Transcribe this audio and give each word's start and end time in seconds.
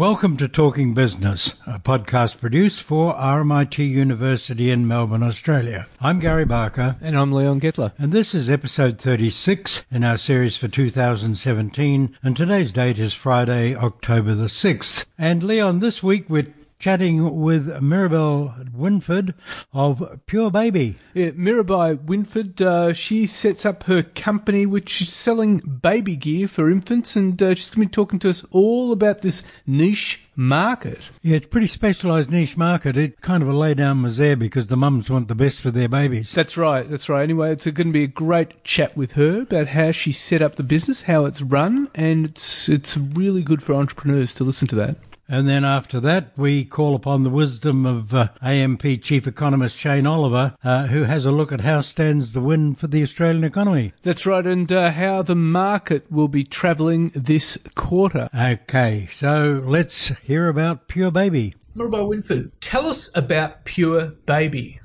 Welcome 0.00 0.38
to 0.38 0.48
Talking 0.48 0.94
Business, 0.94 1.60
a 1.66 1.78
podcast 1.78 2.40
produced 2.40 2.82
for 2.82 3.12
RMIT 3.12 3.86
University 3.86 4.70
in 4.70 4.88
Melbourne, 4.88 5.22
Australia. 5.22 5.88
I'm 6.00 6.20
Gary 6.20 6.46
Barker. 6.46 6.96
And 7.02 7.18
I'm 7.18 7.30
Leon 7.32 7.60
Gettler. 7.60 7.92
And 7.98 8.10
this 8.10 8.34
is 8.34 8.48
episode 8.48 8.98
36 8.98 9.84
in 9.90 10.02
our 10.02 10.16
series 10.16 10.56
for 10.56 10.68
2017. 10.68 12.16
And 12.22 12.34
today's 12.34 12.72
date 12.72 12.98
is 12.98 13.12
Friday, 13.12 13.74
October 13.74 14.32
the 14.32 14.46
6th. 14.46 15.04
And 15.18 15.42
Leon, 15.42 15.80
this 15.80 16.02
week 16.02 16.30
we're 16.30 16.54
chatting 16.80 17.40
with 17.40 17.68
Mirabai 17.80 18.72
Winford 18.72 19.34
of 19.72 20.20
Pure 20.26 20.50
Baby. 20.50 20.96
Yeah, 21.12 21.30
Mirabai 21.30 22.02
Winford, 22.02 22.60
uh, 22.60 22.92
she 22.94 23.26
sets 23.26 23.66
up 23.66 23.84
her 23.84 24.02
company 24.02 24.64
which 24.64 25.02
is 25.02 25.12
selling 25.12 25.58
baby 25.58 26.16
gear 26.16 26.48
for 26.48 26.70
infants, 26.70 27.14
and 27.14 27.40
uh, 27.40 27.54
she's 27.54 27.70
going 27.70 27.86
to 27.86 27.90
be 27.90 27.92
talking 27.92 28.18
to 28.20 28.30
us 28.30 28.44
all 28.50 28.92
about 28.92 29.20
this 29.20 29.42
niche 29.66 30.22
market. 30.34 31.00
Yeah, 31.20 31.36
it's 31.36 31.46
a 31.46 31.50
pretty 31.50 31.66
specialised 31.66 32.30
niche 32.30 32.56
market. 32.56 32.96
It 32.96 33.20
kind 33.20 33.42
of 33.42 33.48
a 33.50 33.52
lay 33.52 33.74
down 33.74 34.00
misère 34.00 34.38
because 34.38 34.68
the 34.68 34.76
mums 34.76 35.10
want 35.10 35.28
the 35.28 35.34
best 35.34 35.60
for 35.60 35.70
their 35.70 35.88
babies. 35.88 36.32
That's 36.32 36.56
right, 36.56 36.88
that's 36.88 37.10
right. 37.10 37.22
Anyway, 37.22 37.52
it's 37.52 37.66
going 37.66 37.88
to 37.88 37.92
be 37.92 38.04
a 38.04 38.08
great 38.08 38.64
chat 38.64 38.96
with 38.96 39.12
her 39.12 39.42
about 39.42 39.68
how 39.68 39.92
she 39.92 40.12
set 40.12 40.40
up 40.40 40.54
the 40.56 40.62
business, 40.62 41.02
how 41.02 41.26
it's 41.26 41.42
run, 41.42 41.90
and 41.94 42.24
it's 42.24 42.70
it's 42.70 42.96
really 42.96 43.42
good 43.42 43.62
for 43.62 43.74
entrepreneurs 43.74 44.32
to 44.34 44.44
listen 44.44 44.66
to 44.68 44.76
that. 44.76 44.96
And 45.32 45.48
then 45.48 45.64
after 45.64 46.00
that, 46.00 46.32
we 46.36 46.64
call 46.64 46.96
upon 46.96 47.22
the 47.22 47.30
wisdom 47.30 47.86
of 47.86 48.12
uh, 48.12 48.30
AMP 48.42 48.82
Chief 49.00 49.28
Economist 49.28 49.76
Shane 49.76 50.04
Oliver, 50.04 50.56
uh, 50.64 50.88
who 50.88 51.04
has 51.04 51.24
a 51.24 51.30
look 51.30 51.52
at 51.52 51.60
how 51.60 51.82
stands 51.82 52.32
the 52.32 52.40
wind 52.40 52.80
for 52.80 52.88
the 52.88 53.00
Australian 53.00 53.44
economy. 53.44 53.92
That's 54.02 54.26
right, 54.26 54.44
and 54.44 54.70
uh, 54.72 54.90
how 54.90 55.22
the 55.22 55.36
market 55.36 56.10
will 56.10 56.26
be 56.26 56.42
travelling 56.42 57.12
this 57.14 57.56
quarter. 57.76 58.28
Okay, 58.36 59.08
so 59.12 59.62
let's 59.64 60.08
hear 60.24 60.48
about 60.48 60.88
Pure 60.88 61.12
Baby. 61.12 61.54
Mirabai 61.76 62.08
Winford, 62.08 62.50
tell 62.60 62.88
us 62.88 63.08
about 63.14 63.64
Pure 63.64 64.06
Baby. 64.26 64.80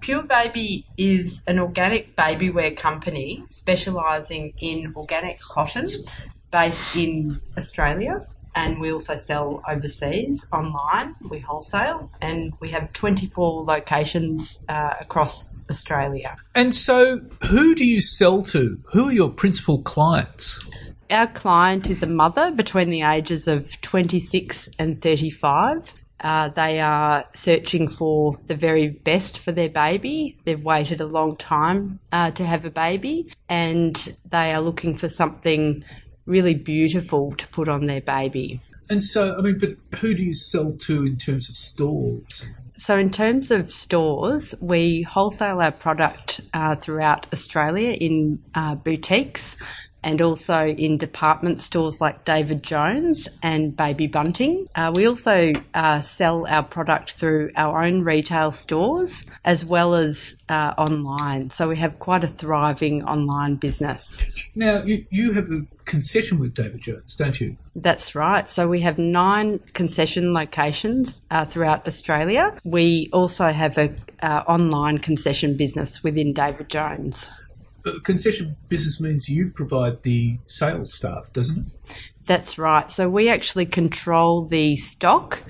Pure 0.00 0.22
Baby 0.22 0.86
is 0.96 1.42
an 1.46 1.58
organic 1.58 2.16
babywear 2.16 2.74
company 2.74 3.44
specialising 3.50 4.54
in 4.62 4.94
organic 4.96 5.38
cotton 5.38 5.86
based 6.50 6.96
in 6.96 7.38
Australia 7.58 8.26
and 8.58 8.80
we 8.80 8.92
also 8.92 9.16
sell 9.16 9.62
overseas 9.68 10.46
online. 10.52 11.14
We 11.30 11.38
wholesale, 11.38 12.10
and 12.20 12.52
we 12.60 12.70
have 12.70 12.92
24 12.92 13.62
locations 13.62 14.58
uh, 14.68 14.94
across 15.00 15.56
Australia. 15.70 16.36
And 16.56 16.74
so, 16.74 17.20
who 17.44 17.76
do 17.76 17.84
you 17.84 18.00
sell 18.00 18.42
to? 18.44 18.82
Who 18.92 19.08
are 19.08 19.12
your 19.12 19.30
principal 19.30 19.80
clients? 19.82 20.68
Our 21.08 21.28
client 21.28 21.88
is 21.88 22.02
a 22.02 22.08
mother 22.08 22.50
between 22.50 22.90
the 22.90 23.02
ages 23.02 23.46
of 23.46 23.80
26 23.80 24.70
and 24.78 25.00
35. 25.00 25.94
Uh, 26.20 26.48
they 26.48 26.80
are 26.80 27.24
searching 27.34 27.88
for 27.88 28.40
the 28.48 28.56
very 28.56 28.88
best 28.88 29.38
for 29.38 29.52
their 29.52 29.68
baby. 29.68 30.36
They've 30.44 30.60
waited 30.60 31.00
a 31.00 31.06
long 31.06 31.36
time 31.36 32.00
uh, 32.10 32.32
to 32.32 32.44
have 32.44 32.64
a 32.64 32.70
baby, 32.70 33.32
and 33.48 33.94
they 34.28 34.52
are 34.52 34.60
looking 34.60 34.96
for 34.96 35.08
something 35.08 35.84
really 36.28 36.54
beautiful 36.54 37.32
to 37.32 37.46
put 37.48 37.68
on 37.68 37.86
their 37.86 38.00
baby. 38.00 38.60
And 38.90 39.02
so, 39.02 39.34
I 39.36 39.40
mean, 39.40 39.58
but 39.58 39.76
who 39.98 40.14
do 40.14 40.22
you 40.22 40.34
sell 40.34 40.72
to 40.72 41.04
in 41.04 41.16
terms 41.16 41.48
of 41.48 41.56
stores? 41.56 42.46
So, 42.76 42.96
in 42.96 43.10
terms 43.10 43.50
of 43.50 43.72
stores, 43.72 44.54
we 44.60 45.02
wholesale 45.02 45.60
our 45.60 45.72
product 45.72 46.40
uh, 46.54 46.76
throughout 46.76 47.26
Australia 47.32 47.90
in 47.90 48.40
uh, 48.54 48.76
boutiques 48.76 49.56
and 50.02 50.20
also 50.20 50.68
in 50.68 50.96
department 50.96 51.60
stores 51.60 52.00
like 52.00 52.24
David 52.24 52.62
Jones 52.62 53.28
and 53.42 53.76
Baby 53.76 54.06
Bunting. 54.06 54.68
Uh, 54.74 54.92
we 54.94 55.06
also 55.06 55.52
uh, 55.74 56.00
sell 56.00 56.46
our 56.46 56.62
product 56.62 57.12
through 57.12 57.50
our 57.56 57.82
own 57.82 58.02
retail 58.02 58.52
stores 58.52 59.26
as 59.44 59.64
well 59.64 59.94
as 59.94 60.36
uh, 60.48 60.74
online. 60.78 61.50
So 61.50 61.68
we 61.68 61.76
have 61.78 61.98
quite 61.98 62.22
a 62.22 62.28
thriving 62.28 63.04
online 63.04 63.56
business. 63.56 64.24
Now, 64.54 64.82
you, 64.84 65.04
you 65.10 65.32
have 65.32 65.50
a 65.50 65.62
concession 65.88 66.38
with 66.38 66.54
David 66.54 66.82
Jones, 66.82 67.16
don't 67.16 67.40
you? 67.40 67.56
That's 67.74 68.14
right. 68.14 68.48
So 68.48 68.68
we 68.68 68.80
have 68.80 68.98
nine 68.98 69.58
concession 69.72 70.32
locations 70.32 71.22
uh, 71.32 71.44
throughout 71.44 71.88
Australia. 71.88 72.54
We 72.64 73.10
also 73.12 73.46
have 73.46 73.76
a 73.76 73.92
uh, 74.22 74.44
online 74.46 74.98
concession 74.98 75.56
business 75.56 76.04
within 76.04 76.32
David 76.32 76.68
Jones 76.68 77.28
concession 78.04 78.56
business 78.68 79.00
means 79.00 79.28
you 79.28 79.50
provide 79.50 80.02
the 80.02 80.38
sales 80.46 80.94
staff, 80.94 81.32
doesn't 81.32 81.66
it? 81.66 81.72
That's 82.26 82.58
right. 82.58 82.90
So 82.90 83.08
we 83.08 83.28
actually 83.28 83.66
control 83.66 84.46
the 84.46 84.76
stock, 84.76 85.42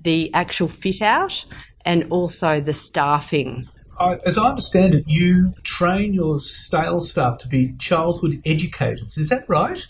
the 0.00 0.32
actual 0.34 0.68
fit 0.68 1.02
out, 1.02 1.44
and 1.84 2.04
also 2.10 2.60
the 2.60 2.72
staffing. 2.72 3.68
Uh, 3.98 4.16
as 4.26 4.36
I 4.36 4.48
understand 4.48 4.94
it, 4.94 5.04
you 5.06 5.54
train 5.62 6.12
your 6.12 6.38
sales 6.38 7.10
staff 7.10 7.38
to 7.38 7.48
be 7.48 7.74
childhood 7.78 8.42
educators. 8.44 9.16
Is 9.16 9.30
that 9.30 9.48
right? 9.48 9.86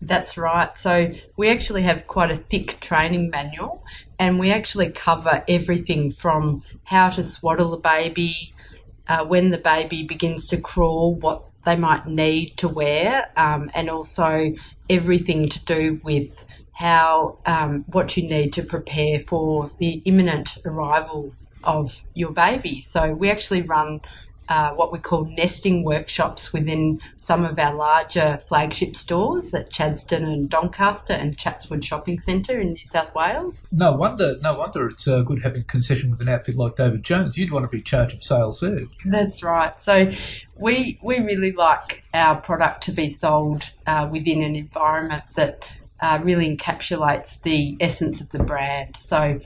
That's 0.00 0.38
right. 0.38 0.70
So 0.78 1.10
we 1.36 1.48
actually 1.48 1.82
have 1.82 2.06
quite 2.06 2.30
a 2.30 2.36
thick 2.36 2.78
training 2.80 3.30
manual, 3.30 3.82
and 4.18 4.38
we 4.38 4.52
actually 4.52 4.92
cover 4.92 5.44
everything 5.48 6.12
from 6.12 6.62
how 6.84 7.10
to 7.10 7.24
swaddle 7.24 7.74
a 7.74 7.80
baby, 7.80 8.54
uh, 9.08 9.24
when 9.24 9.50
the 9.50 9.58
baby 9.58 10.04
begins 10.04 10.46
to 10.48 10.60
crawl, 10.60 11.14
what 11.16 11.44
they 11.64 11.76
might 11.76 12.06
need 12.06 12.56
to 12.58 12.68
wear, 12.68 13.30
um, 13.36 13.70
and 13.74 13.90
also 13.90 14.54
everything 14.88 15.48
to 15.48 15.64
do 15.64 16.00
with 16.04 16.44
how 16.72 17.38
um, 17.44 17.84
what 17.88 18.16
you 18.16 18.22
need 18.28 18.52
to 18.52 18.62
prepare 18.62 19.18
for 19.18 19.68
the 19.78 20.00
imminent 20.04 20.58
arrival 20.64 21.34
of 21.68 22.04
your 22.14 22.32
baby. 22.32 22.80
So 22.80 23.12
we 23.12 23.30
actually 23.30 23.62
run 23.62 24.00
uh, 24.48 24.72
what 24.72 24.90
we 24.90 24.98
call 24.98 25.26
nesting 25.26 25.84
workshops 25.84 26.54
within 26.54 26.98
some 27.18 27.44
of 27.44 27.58
our 27.58 27.74
larger 27.74 28.38
flagship 28.46 28.96
stores 28.96 29.52
at 29.52 29.70
Chadstone 29.70 30.24
and 30.24 30.48
Doncaster 30.48 31.12
and 31.12 31.36
Chatswood 31.36 31.84
Shopping 31.84 32.18
Centre 32.18 32.58
in 32.58 32.68
New 32.68 32.86
South 32.86 33.14
Wales. 33.14 33.66
No 33.70 33.92
wonder, 33.92 34.38
no 34.40 34.58
wonder 34.58 34.88
it's 34.88 35.06
uh, 35.06 35.20
good 35.20 35.42
having 35.42 35.60
a 35.60 35.64
concession 35.64 36.10
with 36.10 36.22
an 36.22 36.30
outfit 36.30 36.56
like 36.56 36.76
David 36.76 37.04
Jones. 37.04 37.36
You'd 37.36 37.52
want 37.52 37.64
to 37.64 37.68
be 37.68 37.78
in 37.78 37.84
charge 37.84 38.14
of 38.14 38.24
sales 38.24 38.60
there. 38.60 38.80
That's 39.04 39.42
right. 39.42 39.80
So 39.82 40.10
we 40.58 40.98
we 41.02 41.20
really 41.20 41.52
like 41.52 42.02
our 42.14 42.40
product 42.40 42.84
to 42.84 42.92
be 42.92 43.10
sold 43.10 43.64
uh, 43.86 44.08
within 44.10 44.42
an 44.42 44.56
environment 44.56 45.24
that 45.34 45.62
uh, 46.00 46.20
really 46.22 46.56
encapsulates 46.56 47.42
the 47.42 47.76
essence 47.80 48.22
of 48.22 48.30
the 48.30 48.42
brand. 48.42 48.96
So 48.98 49.40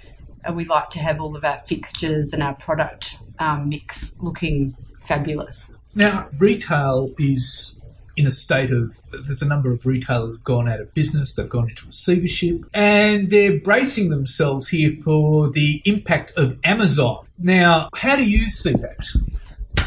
we 0.53 0.65
like 0.65 0.91
to 0.91 0.99
have 0.99 1.21
all 1.21 1.37
of 1.37 1.45
our 1.45 1.59
fixtures 1.59 2.33
and 2.33 2.43
our 2.43 2.55
product 2.55 3.19
um, 3.39 3.69
mix 3.69 4.13
looking 4.21 4.75
fabulous. 5.05 5.73
Now, 5.95 6.29
retail 6.39 7.13
is 7.19 7.81
in 8.17 8.27
a 8.27 8.31
state 8.31 8.71
of 8.71 9.01
there's 9.11 9.43
a 9.43 9.47
number 9.47 9.71
of 9.71 9.85
retailers 9.87 10.37
have 10.37 10.45
gone 10.45 10.69
out 10.69 10.81
of 10.81 10.93
business, 10.95 11.35
they've 11.35 11.49
gone 11.49 11.71
into 11.71 11.87
receivership, 11.87 12.65
and 12.75 13.31
they're 13.31 13.59
bracing 13.59 14.11
themselves 14.11 14.69
here 14.69 14.93
for 15.03 15.51
the 15.51 15.83
impact 15.85 16.33
of 16.37 16.59
Amazon. 16.65 17.27
Now, 17.39 17.89
how 17.95 18.17
do 18.17 18.25
you 18.25 18.49
see 18.49 18.73
that? 18.73 19.07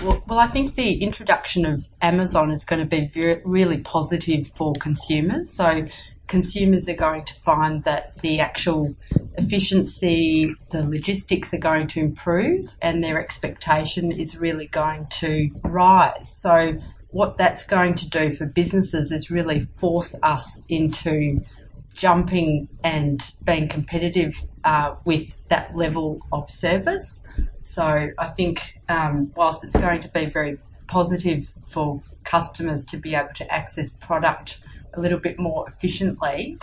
Well, 0.04 0.24
well, 0.28 0.40
I 0.40 0.48
think 0.48 0.76
the 0.76 1.02
introduction 1.02 1.66
of 1.66 1.88
Amazon 2.02 2.52
is 2.52 2.66
going 2.66 2.82
to 2.82 2.88
be 2.88 3.08
very, 3.08 3.42
really 3.46 3.80
positive 3.80 4.48
for 4.48 4.74
consumers. 4.74 5.52
So, 5.52 5.88
consumers 6.28 6.90
are 6.90 6.96
going 6.96 7.24
to 7.26 7.34
find 7.36 7.84
that 7.84 8.20
the 8.22 8.40
actual 8.40 8.96
efficiency, 9.38 10.54
the 10.72 10.88
logistics 10.88 11.54
are 11.54 11.60
going 11.60 11.88
to 11.88 12.00
improve, 12.00 12.70
and 12.82 13.04
their 13.04 13.20
expectation 13.20 14.12
is 14.12 14.38
really 14.38 14.68
going 14.68 15.08
to 15.08 15.50
rise. 15.64 16.30
So, 16.30 16.78
what 17.10 17.38
that's 17.38 17.66
going 17.66 17.96
to 17.96 18.10
do 18.10 18.34
for 18.34 18.46
businesses 18.46 19.12
is 19.12 19.32
really 19.32 19.62
force 19.62 20.16
us 20.22 20.64
into 20.68 21.40
jumping 21.94 22.68
and 22.84 23.32
being 23.46 23.70
competitive 23.70 24.36
uh, 24.66 24.96
with 25.06 25.32
that 25.48 25.76
level 25.76 26.20
of 26.32 26.50
service. 26.50 27.22
So, 27.64 28.10
I 28.18 28.28
think 28.36 28.80
um, 28.90 29.32
whilst 29.36 29.64
it's 29.64 29.76
going 29.76 30.02
to 30.02 30.10
be 30.10 30.26
very 30.26 30.58
positive 30.88 31.54
for 31.68 32.02
customers 32.24 32.86
to 32.86 32.98
be 32.98 33.16
able 33.16 33.34
to 33.36 33.54
access 33.54 33.92
product 33.92 34.60
a 34.96 35.02
little 35.02 35.20
bit 35.20 35.40
more 35.40 35.68
efficiently, 35.68 36.58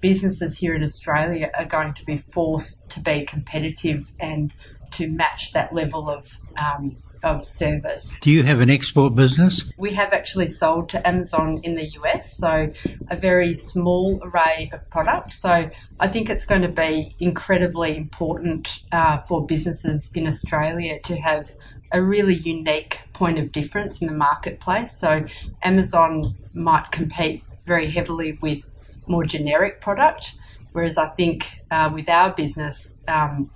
businesses 0.00 0.58
here 0.58 0.74
in 0.74 0.82
Australia 0.82 1.50
are 1.58 1.64
going 1.64 1.92
to 1.94 2.04
be 2.04 2.16
forced 2.16 2.88
to 2.90 3.00
be 3.00 3.24
competitive 3.24 4.12
and 4.20 4.52
to 4.92 5.08
match 5.08 5.52
that 5.52 5.74
level 5.74 6.08
of 6.08 6.38
um, 6.56 6.96
of 7.22 7.44
service. 7.44 8.18
Do 8.20 8.30
you 8.30 8.42
have 8.44 8.60
an 8.60 8.70
export 8.70 9.14
business? 9.14 9.70
We 9.76 9.92
have 9.94 10.12
actually 10.12 10.48
sold 10.48 10.88
to 10.90 11.06
Amazon 11.06 11.60
in 11.62 11.74
the 11.74 11.88
US, 12.02 12.36
so 12.36 12.70
a 13.10 13.16
very 13.16 13.54
small 13.54 14.20
array 14.22 14.70
of 14.72 14.88
products. 14.90 15.40
So 15.40 15.70
I 16.00 16.08
think 16.08 16.30
it's 16.30 16.44
going 16.44 16.62
to 16.62 16.68
be 16.68 17.14
incredibly 17.18 17.96
important 17.96 18.82
uh, 18.92 19.18
for 19.18 19.44
businesses 19.44 20.10
in 20.14 20.26
Australia 20.26 21.00
to 21.00 21.16
have 21.16 21.54
a 21.90 22.02
really 22.02 22.34
unique 22.34 23.00
point 23.14 23.38
of 23.38 23.50
difference 23.50 24.00
in 24.00 24.08
the 24.08 24.14
marketplace. 24.14 24.96
So 24.96 25.24
Amazon 25.62 26.36
might 26.52 26.90
compete 26.90 27.42
very 27.68 27.90
heavily 27.90 28.38
with 28.40 28.62
more 29.06 29.24
generic 29.24 29.80
product. 29.80 30.34
Whereas 30.72 30.98
I 30.98 31.08
think 31.08 31.60
uh, 31.70 31.90
with 31.94 32.08
our 32.08 32.34
business 32.34 32.98
um, 33.06 33.50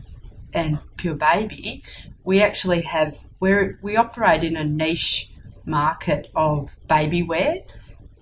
and 0.52 0.78
Pure 0.96 1.16
Baby, 1.16 1.82
we 2.24 2.42
actually 2.42 2.82
have 2.82 3.16
we 3.40 3.50
we 3.82 3.96
operate 3.96 4.44
in 4.44 4.56
a 4.56 4.64
niche 4.64 5.30
market 5.64 6.28
of 6.34 6.76
baby 6.88 7.22
wear, 7.22 7.62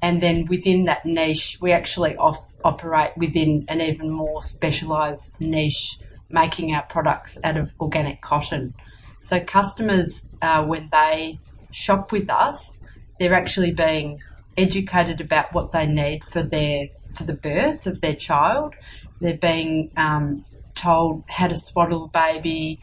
and 0.03 0.23
then 0.23 0.47
within 0.47 0.85
that 0.87 1.05
niche, 1.05 1.59
we 1.61 1.73
actually 1.73 2.17
off, 2.17 2.39
operate 2.65 3.13
within 3.17 3.65
an 3.69 3.81
even 3.81 4.11
more 4.11 4.43
specialised 4.43 5.39
niche, 5.41 5.99
making 6.31 6.75
our 6.75 6.83
products 6.83 7.39
out 7.45 7.57
of 7.57 7.73
organic 7.81 8.21
cotton. 8.21 8.75
So 9.21 9.41
customers, 9.41 10.27
uh, 10.41 10.65
when 10.67 10.89
they 10.91 11.39
shop 11.71 12.13
with 12.13 12.31
us, 12.31 12.81
they're 13.19 13.35
actually 13.35 13.73
being 13.73 14.21
educated 14.57 15.21
about 15.21 15.53
what 15.53 15.73
they 15.73 15.87
need 15.87 16.25
for 16.25 16.43
their 16.43 16.89
for 17.15 17.25
the 17.25 17.35
birth 17.35 17.87
of 17.87 18.01
their 18.01 18.15
child. 18.15 18.75
They're 19.21 19.37
being 19.37 19.91
um, 19.97 20.45
told 20.75 21.25
how 21.29 21.49
to 21.49 21.57
swaddle 21.57 22.05
a 22.05 22.09
baby, 22.09 22.81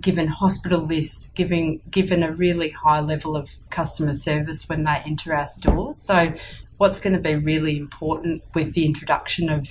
given 0.00 0.26
hospital 0.26 0.80
lists, 0.80 1.30
giving 1.34 1.80
given 1.90 2.22
a 2.22 2.32
really 2.32 2.70
high 2.70 3.00
level 3.00 3.36
of 3.36 3.50
customer 3.70 4.14
service 4.14 4.68
when 4.68 4.84
they 4.84 5.02
enter 5.04 5.34
our 5.34 5.46
stores. 5.46 5.98
So, 5.98 6.34
what's 6.78 7.00
going 7.00 7.14
to 7.14 7.20
be 7.20 7.36
really 7.36 7.76
important 7.76 8.42
with 8.54 8.74
the 8.74 8.86
introduction 8.86 9.50
of 9.50 9.68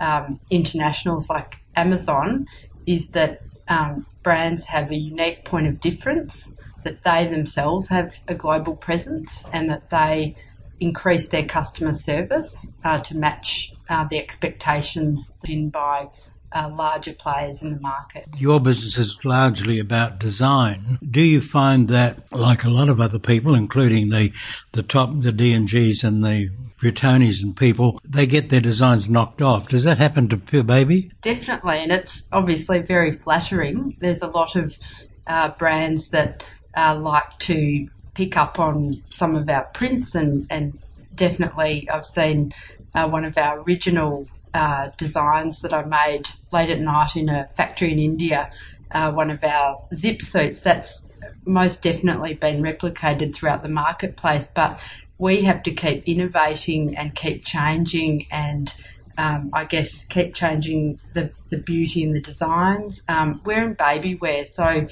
um, 0.00 0.40
internationals 0.50 1.28
like 1.28 1.58
Amazon 1.76 2.46
is 2.86 3.08
that 3.08 3.42
um, 3.68 4.06
brands 4.22 4.64
have 4.64 4.90
a 4.90 4.96
unique 4.96 5.44
point 5.44 5.66
of 5.66 5.80
difference, 5.80 6.54
that 6.82 7.04
they 7.04 7.26
themselves 7.26 7.88
have 7.88 8.20
a 8.28 8.34
global 8.34 8.76
presence, 8.76 9.44
and 9.52 9.70
that 9.70 9.90
they 9.90 10.34
increase 10.80 11.28
their 11.28 11.44
customer 11.44 11.94
service 11.94 12.68
uh, 12.84 13.00
to 13.00 13.16
match 13.16 13.72
uh, 13.88 14.04
the 14.04 14.18
expectations 14.18 15.34
in 15.46 15.70
by 15.70 16.08
uh, 16.52 16.70
larger 16.72 17.12
players 17.12 17.62
in 17.62 17.72
the 17.72 17.80
market. 17.80 18.26
Your 18.36 18.60
business 18.60 18.96
is 18.96 19.24
largely 19.24 19.78
about 19.78 20.18
design. 20.18 20.98
Do 21.08 21.20
you 21.20 21.40
find 21.40 21.88
that, 21.88 22.32
like 22.32 22.64
a 22.64 22.70
lot 22.70 22.88
of 22.88 23.00
other 23.00 23.18
people, 23.18 23.54
including 23.54 24.10
the 24.10 24.32
the 24.72 24.82
top, 24.82 25.10
the 25.20 25.32
D&Gs 25.32 26.04
and 26.04 26.24
the 26.24 26.50
Brionis 26.78 27.42
and 27.42 27.56
people, 27.56 27.98
they 28.04 28.26
get 28.26 28.50
their 28.50 28.60
designs 28.60 29.08
knocked 29.08 29.40
off. 29.40 29.68
Does 29.68 29.84
that 29.84 29.98
happen 29.98 30.28
to 30.28 30.36
Pure 30.36 30.64
Baby? 30.64 31.10
Definitely, 31.22 31.78
and 31.78 31.90
it's 31.90 32.26
obviously 32.30 32.80
very 32.80 33.12
flattering. 33.12 33.96
There's 34.00 34.22
a 34.22 34.28
lot 34.28 34.54
of 34.54 34.78
uh, 35.26 35.50
brands 35.56 36.10
that 36.10 36.42
uh, 36.76 36.98
like 37.00 37.38
to 37.40 37.88
pick 38.14 38.36
up 38.36 38.58
on 38.58 39.02
some 39.10 39.34
of 39.34 39.48
our 39.48 39.64
prints 39.64 40.14
and, 40.14 40.46
and 40.50 40.78
definitely 41.14 41.88
I've 41.90 42.06
seen 42.06 42.54
uh, 42.94 43.08
one 43.08 43.24
of 43.24 43.36
our 43.36 43.60
original 43.60 44.26
uh, 44.52 44.90
designs 44.96 45.60
that 45.60 45.72
I 45.72 45.84
made 45.84 46.28
late 46.52 46.70
at 46.70 46.80
night 46.80 47.16
in 47.16 47.28
a 47.28 47.48
factory 47.56 47.92
in 47.92 47.98
India, 47.98 48.52
uh, 48.92 49.12
one 49.12 49.30
of 49.30 49.42
our 49.42 49.82
zip 49.94 50.22
suits. 50.22 50.60
That's 50.60 51.06
most 51.44 51.82
definitely 51.82 52.34
been 52.34 52.62
replicated 52.62 53.34
throughout 53.34 53.62
the 53.62 53.68
marketplace, 53.68 54.50
but 54.54 54.78
we 55.18 55.42
have 55.42 55.62
to 55.64 55.72
keep 55.72 56.08
innovating 56.08 56.96
and 56.96 57.14
keep 57.14 57.44
changing 57.44 58.26
and 58.30 58.74
um, 59.16 59.50
I 59.52 59.64
guess 59.64 60.04
keep 60.04 60.34
changing 60.34 60.98
the, 61.12 61.30
the 61.48 61.58
beauty 61.58 62.02
and 62.02 62.14
the 62.14 62.20
designs. 62.20 63.02
Um, 63.08 63.40
we're 63.44 63.62
in 63.62 63.74
baby 63.74 64.16
wear, 64.16 64.44
so 64.44 64.88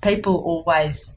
people 0.00 0.36
always 0.36 1.14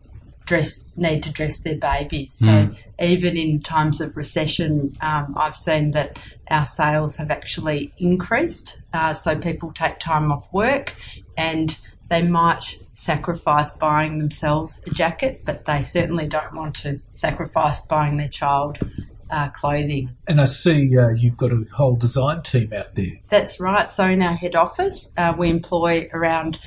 dress 0.52 0.86
need 0.98 1.24
to 1.24 1.32
dress 1.32 1.62
their 1.62 1.78
babies. 1.78 2.34
So 2.34 2.46
mm. 2.46 2.78
even 3.00 3.38
in 3.38 3.62
times 3.62 4.02
of 4.02 4.18
recession, 4.18 4.98
um, 5.00 5.34
I've 5.38 5.56
seen 5.56 5.92
that 5.92 6.20
our 6.50 6.66
sales 6.66 7.16
have 7.16 7.32
actually 7.32 7.94
increased. 7.98 8.78
Uh, 8.92 9.14
so 9.14 9.40
people 9.40 9.72
take 9.72 10.00
time 10.00 10.30
off 10.30 10.52
work 10.52 10.94
and 11.38 11.78
they 12.10 12.22
might 12.22 12.78
sacrifice 12.94 13.72
buying 13.72 14.20
themselves 14.20 14.82
a 14.86 14.90
jacket, 14.90 15.44
but 15.46 15.64
they 15.64 15.84
certainly 15.84 16.28
don't 16.28 16.54
want 16.54 16.76
to 16.76 17.00
sacrifice 17.14 17.82
buying 17.84 18.18
their 18.18 18.28
child 18.28 18.78
uh, 19.30 19.50
clothing. 19.52 20.10
And 20.28 20.42
I 20.42 20.46
see 20.46 20.98
uh, 20.98 21.12
you've 21.12 21.38
got 21.38 21.54
a 21.54 21.66
whole 21.72 21.96
design 21.96 22.42
team 22.42 22.74
out 22.74 22.96
there. 22.96 23.22
That's 23.30 23.62
right. 23.62 23.90
So 23.90 24.06
in 24.06 24.22
our 24.22 24.36
head 24.36 24.58
office, 24.58 25.10
uh, 25.16 25.34
we 25.38 25.50
employ 25.50 26.10
around 26.12 26.60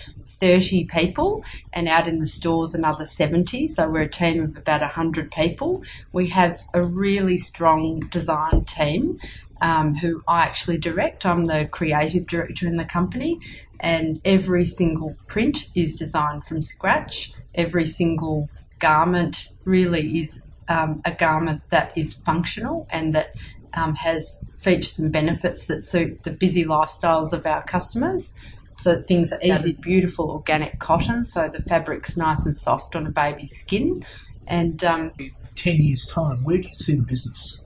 30 0.44 0.84
people 0.84 1.42
and 1.72 1.88
out 1.88 2.06
in 2.06 2.18
the 2.18 2.26
stores 2.26 2.74
another 2.74 3.06
70. 3.06 3.66
So 3.68 3.88
we're 3.88 4.02
a 4.02 4.08
team 4.08 4.42
of 4.42 4.58
about 4.58 4.82
100 4.82 5.30
people. 5.30 5.82
We 6.12 6.28
have 6.28 6.60
a 6.74 6.84
really 6.84 7.38
strong 7.38 8.00
design 8.10 8.66
team 8.66 9.18
um, 9.62 9.94
who 9.94 10.22
I 10.28 10.44
actually 10.44 10.76
direct. 10.76 11.24
I'm 11.24 11.46
the 11.46 11.66
creative 11.72 12.26
director 12.26 12.66
in 12.66 12.76
the 12.76 12.84
company, 12.84 13.40
and 13.80 14.20
every 14.22 14.66
single 14.66 15.16
print 15.28 15.68
is 15.74 15.98
designed 15.98 16.44
from 16.44 16.60
scratch. 16.60 17.32
Every 17.54 17.86
single 17.86 18.50
garment 18.78 19.48
really 19.64 20.20
is 20.20 20.42
um, 20.68 21.00
a 21.06 21.12
garment 21.12 21.62
that 21.70 21.96
is 21.96 22.12
functional 22.12 22.86
and 22.90 23.14
that 23.14 23.34
um, 23.72 23.94
has 23.94 24.44
features 24.58 24.98
and 24.98 25.10
benefits 25.10 25.64
that 25.68 25.84
suit 25.84 26.22
the 26.24 26.32
busy 26.32 26.66
lifestyles 26.66 27.32
of 27.32 27.46
our 27.46 27.62
customers. 27.62 28.34
So 28.78 29.00
things 29.02 29.32
are 29.32 29.40
easy, 29.42 29.74
beautiful 29.74 30.30
organic 30.30 30.78
cotton. 30.78 31.24
So 31.24 31.48
the 31.48 31.62
fabric's 31.62 32.16
nice 32.16 32.44
and 32.44 32.56
soft 32.56 32.96
on 32.96 33.06
a 33.06 33.10
baby's 33.10 33.56
skin. 33.56 34.04
And 34.46 34.82
um, 34.84 35.12
ten 35.54 35.76
years 35.82 36.06
time, 36.06 36.44
where 36.44 36.58
do 36.58 36.68
you 36.68 36.74
see 36.74 36.96
the 36.96 37.02
business? 37.02 37.62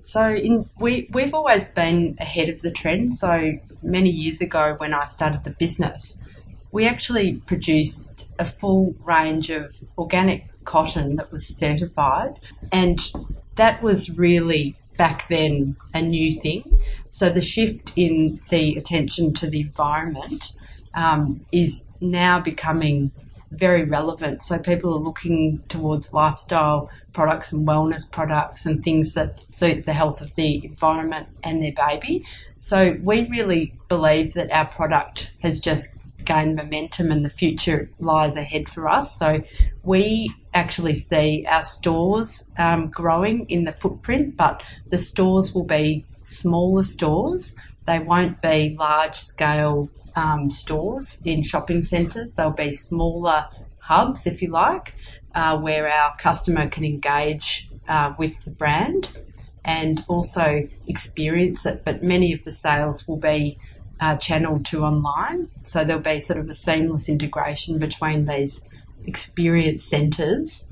So 0.00 0.28
in, 0.28 0.68
we 0.78 1.08
we've 1.12 1.32
always 1.32 1.64
been 1.64 2.16
ahead 2.20 2.48
of 2.48 2.62
the 2.62 2.70
trend. 2.70 3.14
So 3.14 3.52
many 3.82 4.10
years 4.10 4.40
ago, 4.40 4.74
when 4.78 4.92
I 4.92 5.06
started 5.06 5.44
the 5.44 5.52
business, 5.52 6.18
we 6.70 6.86
actually 6.86 7.34
produced 7.46 8.26
a 8.38 8.44
full 8.44 8.94
range 9.04 9.50
of 9.50 9.76
organic 9.96 10.48
cotton 10.64 11.16
that 11.16 11.30
was 11.32 11.46
certified, 11.46 12.38
and 12.70 13.00
that 13.54 13.82
was 13.82 14.10
really 14.10 14.76
back 14.96 15.28
then 15.28 15.76
a 15.94 16.02
new 16.02 16.32
thing. 16.32 16.80
So 17.10 17.28
the 17.28 17.42
shift 17.42 17.92
in 17.96 18.40
the 18.50 18.76
attention 18.76 19.34
to 19.34 19.46
the 19.48 19.60
environment 19.62 20.54
um, 20.94 21.44
is 21.52 21.84
now 22.00 22.40
becoming 22.40 23.12
very 23.50 23.84
relevant. 23.84 24.42
So 24.42 24.58
people 24.58 24.94
are 24.94 25.00
looking 25.00 25.62
towards 25.68 26.12
lifestyle 26.12 26.90
products 27.12 27.52
and 27.52 27.66
wellness 27.66 28.10
products 28.10 28.64
and 28.66 28.82
things 28.82 29.14
that 29.14 29.38
suit 29.48 29.84
the 29.84 29.92
health 29.92 30.20
of 30.20 30.34
the 30.36 30.64
environment 30.64 31.28
and 31.44 31.62
their 31.62 31.72
baby. 31.72 32.24
So 32.60 32.96
we 33.02 33.28
really 33.28 33.74
believe 33.88 34.34
that 34.34 34.50
our 34.50 34.66
product 34.66 35.32
has 35.42 35.60
just 35.60 35.94
gained 36.24 36.56
momentum 36.56 37.10
and 37.10 37.24
the 37.24 37.30
future 37.30 37.90
lies 37.98 38.36
ahead 38.36 38.68
for 38.68 38.88
us. 38.88 39.18
So 39.18 39.42
we 39.82 40.32
actually 40.54 40.94
see 40.94 41.44
our 41.48 41.62
stores 41.62 42.44
um, 42.58 42.88
growing 42.88 43.48
in 43.48 43.64
the 43.64 43.72
footprint, 43.72 44.36
but 44.36 44.62
the 44.90 44.98
stores 44.98 45.54
will 45.54 45.64
be 45.64 46.04
smaller 46.24 46.82
stores. 46.82 47.54
They 47.86 47.98
won't 47.98 48.40
be 48.42 48.76
large 48.78 49.16
scale 49.16 49.88
um, 50.14 50.50
stores 50.50 51.18
in 51.24 51.42
shopping 51.42 51.84
centres. 51.84 52.36
They'll 52.36 52.50
be 52.50 52.72
smaller 52.72 53.46
hubs, 53.78 54.26
if 54.26 54.42
you 54.42 54.48
like, 54.48 54.94
uh, 55.34 55.58
where 55.58 55.88
our 55.88 56.16
customer 56.16 56.68
can 56.68 56.84
engage 56.84 57.68
uh, 57.88 58.14
with 58.18 58.34
the 58.44 58.50
brand 58.50 59.08
and 59.64 60.04
also 60.08 60.68
experience 60.86 61.66
it. 61.66 61.84
But 61.84 62.02
many 62.02 62.32
of 62.32 62.44
the 62.44 62.52
sales 62.52 63.06
will 63.08 63.16
be 63.16 63.58
uh, 64.00 64.16
channeled 64.16 64.64
to 64.66 64.84
online. 64.84 65.48
So 65.64 65.84
there'll 65.84 66.02
be 66.02 66.20
sort 66.20 66.40
of 66.40 66.48
a 66.48 66.54
seamless 66.54 67.08
integration 67.08 67.78
between 67.78 68.26
these 68.26 68.60
experience 69.06 69.84
centres 69.84 70.66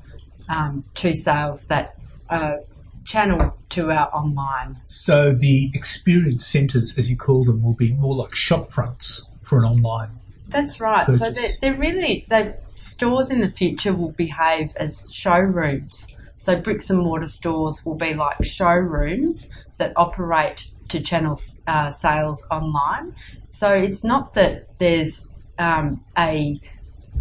um, 0.49 0.83
to 0.95 1.13
sales 1.15 1.65
that 1.65 1.95
are 2.29 2.59
channeled 3.05 3.51
to 3.69 3.91
our 3.91 4.13
online. 4.13 4.77
So 4.87 5.33
the 5.33 5.71
experience 5.73 6.45
centres, 6.45 6.97
as 6.97 7.09
you 7.09 7.17
call 7.17 7.43
them, 7.43 7.63
will 7.63 7.73
be 7.73 7.93
more 7.93 8.15
like 8.15 8.35
shop 8.35 8.71
fronts 8.71 9.33
for 9.41 9.59
an 9.59 9.65
online. 9.65 10.19
That's 10.47 10.79
right. 10.79 11.05
Purchase. 11.05 11.19
So 11.19 11.31
they're, 11.31 11.73
they're 11.73 11.79
really 11.79 12.25
they 12.29 12.55
stores 12.81 13.29
in 13.29 13.41
the 13.41 13.49
future 13.49 13.93
will 13.93 14.11
behave 14.11 14.75
as 14.77 15.09
showrooms. 15.11 16.07
So 16.37 16.59
bricks 16.59 16.89
and 16.89 16.99
mortar 16.99 17.27
stores 17.27 17.85
will 17.85 17.95
be 17.95 18.13
like 18.13 18.43
showrooms 18.43 19.49
that 19.77 19.93
operate 19.95 20.67
to 20.89 20.99
channel 20.99 21.39
uh, 21.67 21.91
sales 21.91 22.45
online. 22.49 23.15
So 23.51 23.73
it's 23.73 24.03
not 24.03 24.33
that 24.33 24.77
there's 24.79 25.29
um, 25.59 26.03
a 26.17 26.59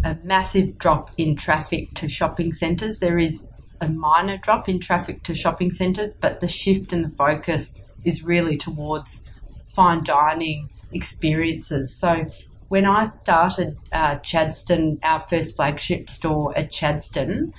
a 0.05 0.17
massive 0.25 0.79
drop 0.79 1.11
in 1.17 1.37
traffic 1.37 1.95
to 1.95 2.09
shopping 2.09 2.53
centres. 2.53 2.99
There 2.99 3.19
is 3.19 3.49
a 3.81 3.89
minor 3.89 4.37
drop 4.37 4.69
in 4.69 4.81
traffic 4.81 5.23
to 5.25 5.35
shopping 5.35 5.73
centres, 5.73 6.15
but 6.15 6.41
the 6.41 6.49
shift 6.49 6.93
and 6.93 7.05
the 7.05 7.11
focus 7.11 7.75
is 8.05 8.25
really 8.25 8.57
towards 8.57 9.29
fine 9.75 10.03
dining 10.05 10.69
experiences. 10.93 11.95
So 11.99 12.27
when 12.69 12.85
I 12.85 13.05
started 13.07 13.79
uh, 13.93 14.19
Chadstone, 14.19 14.99
our 15.03 15.21
first 15.21 15.57
flagship 15.57 16.09
store 16.09 16.57
at 16.57 16.71
Chadstone, 16.71 17.53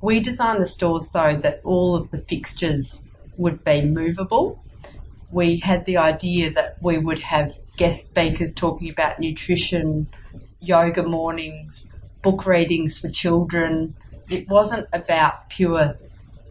we 0.00 0.20
designed 0.20 0.60
the 0.60 0.66
store 0.66 1.00
so 1.00 1.36
that 1.36 1.60
all 1.64 1.94
of 1.94 2.10
the 2.10 2.18
fixtures 2.18 3.02
would 3.36 3.64
be 3.64 3.82
movable 3.82 4.62
we 5.32 5.56
had 5.60 5.86
the 5.86 5.96
idea 5.96 6.50
that 6.52 6.76
we 6.80 6.98
would 6.98 7.20
have 7.20 7.54
guest 7.76 8.04
speakers 8.04 8.52
talking 8.54 8.90
about 8.90 9.18
nutrition, 9.18 10.06
yoga 10.62 11.02
mornings, 11.02 11.86
book 12.22 12.46
readings 12.46 12.98
for 12.98 13.08
children. 13.08 13.94
It 14.30 14.48
wasn't 14.48 14.86
about 14.92 15.50
pure 15.50 15.98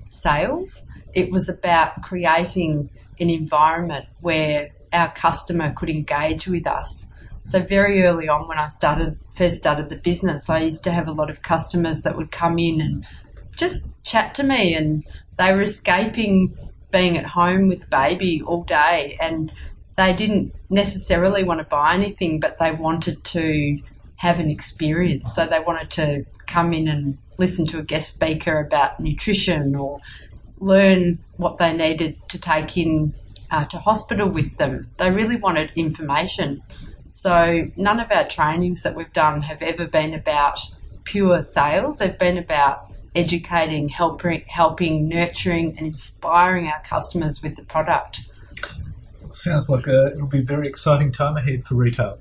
sales, 0.09 0.83
it 1.13 1.31
was 1.31 1.47
about 1.47 2.01
creating 2.03 2.89
an 3.19 3.29
environment 3.29 4.05
where 4.19 4.69
our 4.91 5.11
customer 5.13 5.73
could 5.73 5.89
engage 5.89 6.47
with 6.47 6.67
us. 6.67 7.07
So 7.45 7.61
very 7.61 8.03
early 8.03 8.27
on 8.27 8.47
when 8.47 8.57
I 8.57 8.67
started 8.67 9.17
first 9.33 9.57
started 9.57 9.89
the 9.89 9.95
business, 9.95 10.49
I 10.49 10.59
used 10.59 10.83
to 10.83 10.91
have 10.91 11.07
a 11.07 11.13
lot 11.13 11.29
of 11.29 11.41
customers 11.41 12.01
that 12.03 12.17
would 12.17 12.31
come 12.31 12.59
in 12.59 12.81
and 12.81 13.05
just 13.55 13.89
chat 14.03 14.35
to 14.35 14.43
me 14.43 14.75
and 14.75 15.03
they 15.37 15.53
were 15.53 15.61
escaping 15.61 16.55
being 16.91 17.17
at 17.17 17.25
home 17.25 17.67
with 17.67 17.81
the 17.81 17.87
baby 17.87 18.41
all 18.41 18.63
day 18.63 19.17
and 19.21 19.51
they 19.95 20.13
didn't 20.13 20.53
necessarily 20.69 21.43
want 21.43 21.59
to 21.59 21.65
buy 21.65 21.93
anything 21.93 22.39
but 22.39 22.57
they 22.59 22.71
wanted 22.71 23.23
to 23.23 23.79
have 24.21 24.39
an 24.39 24.51
experience. 24.51 25.33
So 25.33 25.47
they 25.47 25.59
wanted 25.59 25.89
to 25.89 26.23
come 26.45 26.73
in 26.73 26.87
and 26.87 27.17
listen 27.39 27.65
to 27.65 27.79
a 27.79 27.81
guest 27.81 28.13
speaker 28.13 28.59
about 28.59 28.99
nutrition 28.99 29.75
or 29.75 29.99
learn 30.59 31.17
what 31.37 31.57
they 31.57 31.73
needed 31.73 32.15
to 32.29 32.37
take 32.37 32.77
in 32.77 33.15
uh, 33.49 33.65
to 33.65 33.79
hospital 33.79 34.29
with 34.29 34.55
them. 34.57 34.91
They 34.97 35.09
really 35.09 35.37
wanted 35.37 35.71
information. 35.75 36.61
So 37.09 37.71
none 37.75 37.99
of 37.99 38.11
our 38.11 38.27
trainings 38.27 38.83
that 38.83 38.95
we've 38.95 39.11
done 39.11 39.41
have 39.41 39.63
ever 39.63 39.87
been 39.87 40.13
about 40.13 40.59
pure 41.03 41.41
sales. 41.41 41.97
They've 41.97 42.19
been 42.19 42.37
about 42.37 42.93
educating, 43.15 43.89
helping, 43.89 44.43
helping, 44.45 45.09
nurturing, 45.09 45.79
and 45.79 45.87
inspiring 45.87 46.67
our 46.67 46.81
customers 46.83 47.41
with 47.41 47.55
the 47.55 47.63
product. 47.63 48.21
Sounds 49.31 49.67
like 49.67 49.87
a, 49.87 50.11
it'll 50.13 50.27
be 50.27 50.41
a 50.41 50.43
very 50.43 50.67
exciting 50.67 51.11
time 51.11 51.37
ahead 51.37 51.65
for 51.65 51.73
retail. 51.73 52.19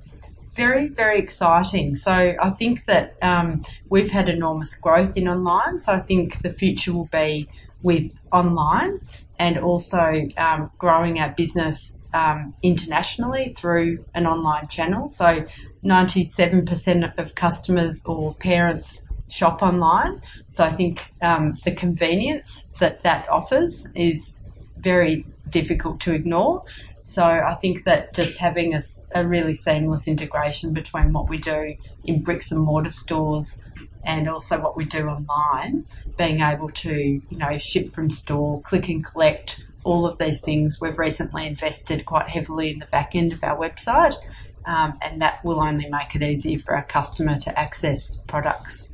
Very, 0.53 0.89
very 0.89 1.17
exciting. 1.17 1.95
So 1.95 2.11
I 2.11 2.49
think 2.49 2.85
that 2.85 3.15
um, 3.21 3.63
we've 3.89 4.11
had 4.11 4.27
enormous 4.27 4.75
growth 4.75 5.15
in 5.15 5.27
online. 5.27 5.79
So 5.79 5.93
I 5.93 5.99
think 5.99 6.41
the 6.41 6.51
future 6.51 6.93
will 6.93 7.09
be 7.11 7.47
with 7.81 8.13
online 8.31 8.99
and 9.39 9.57
also 9.57 10.29
um, 10.37 10.69
growing 10.77 11.19
our 11.19 11.33
business 11.33 11.97
um, 12.13 12.53
internationally 12.61 13.53
through 13.57 14.05
an 14.13 14.27
online 14.27 14.67
channel. 14.67 15.09
So 15.09 15.45
97% 15.83 17.17
of 17.17 17.33
customers 17.33 18.03
or 18.05 18.35
parents 18.35 19.03
shop 19.29 19.63
online. 19.63 20.21
So 20.49 20.63
I 20.63 20.69
think 20.69 21.11
um, 21.21 21.57
the 21.63 21.71
convenience 21.71 22.67
that 22.79 23.03
that 23.03 23.27
offers 23.29 23.87
is 23.95 24.43
very 24.77 25.25
difficult 25.49 25.99
to 26.01 26.13
ignore. 26.13 26.63
So 27.11 27.25
I 27.25 27.55
think 27.55 27.83
that 27.83 28.13
just 28.13 28.37
having 28.37 28.73
a, 28.73 28.81
a, 29.13 29.27
really 29.27 29.53
seamless 29.53 30.07
integration 30.07 30.71
between 30.71 31.11
what 31.11 31.27
we 31.27 31.39
do 31.39 31.75
in 32.05 32.23
bricks 32.23 32.53
and 32.53 32.61
mortar 32.61 32.89
stores 32.89 33.59
and 34.05 34.29
also 34.29 34.61
what 34.61 34.77
we 34.77 34.85
do 34.85 35.09
online, 35.09 35.85
being 36.17 36.39
able 36.39 36.69
to, 36.69 36.93
you 36.95 37.37
know, 37.37 37.57
ship 37.57 37.91
from 37.91 38.09
store, 38.09 38.61
click 38.61 38.87
and 38.87 39.05
collect, 39.05 39.61
all 39.83 40.05
of 40.05 40.19
these 40.19 40.39
things. 40.39 40.79
We've 40.79 40.97
recently 40.97 41.45
invested 41.45 42.05
quite 42.05 42.29
heavily 42.29 42.71
in 42.71 42.79
the 42.79 42.85
back 42.85 43.13
end 43.13 43.33
of 43.33 43.43
our 43.43 43.57
website, 43.57 44.15
um, 44.63 44.97
and 45.01 45.21
that 45.21 45.43
will 45.43 45.59
only 45.59 45.89
make 45.89 46.15
it 46.15 46.23
easier 46.23 46.59
for 46.59 46.77
our 46.77 46.85
customer 46.85 47.37
to 47.39 47.59
access 47.59 48.15
products. 48.15 48.93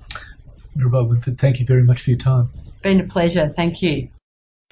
Mirabai 0.76 1.08
Winford, 1.08 1.38
thank 1.38 1.60
you 1.60 1.68
very 1.68 1.84
much 1.84 2.02
for 2.02 2.10
your 2.10 2.20
time. 2.20 2.50
Been 2.82 3.00
a 3.00 3.04
pleasure. 3.04 3.48
Thank 3.48 3.84
you. 3.84 4.10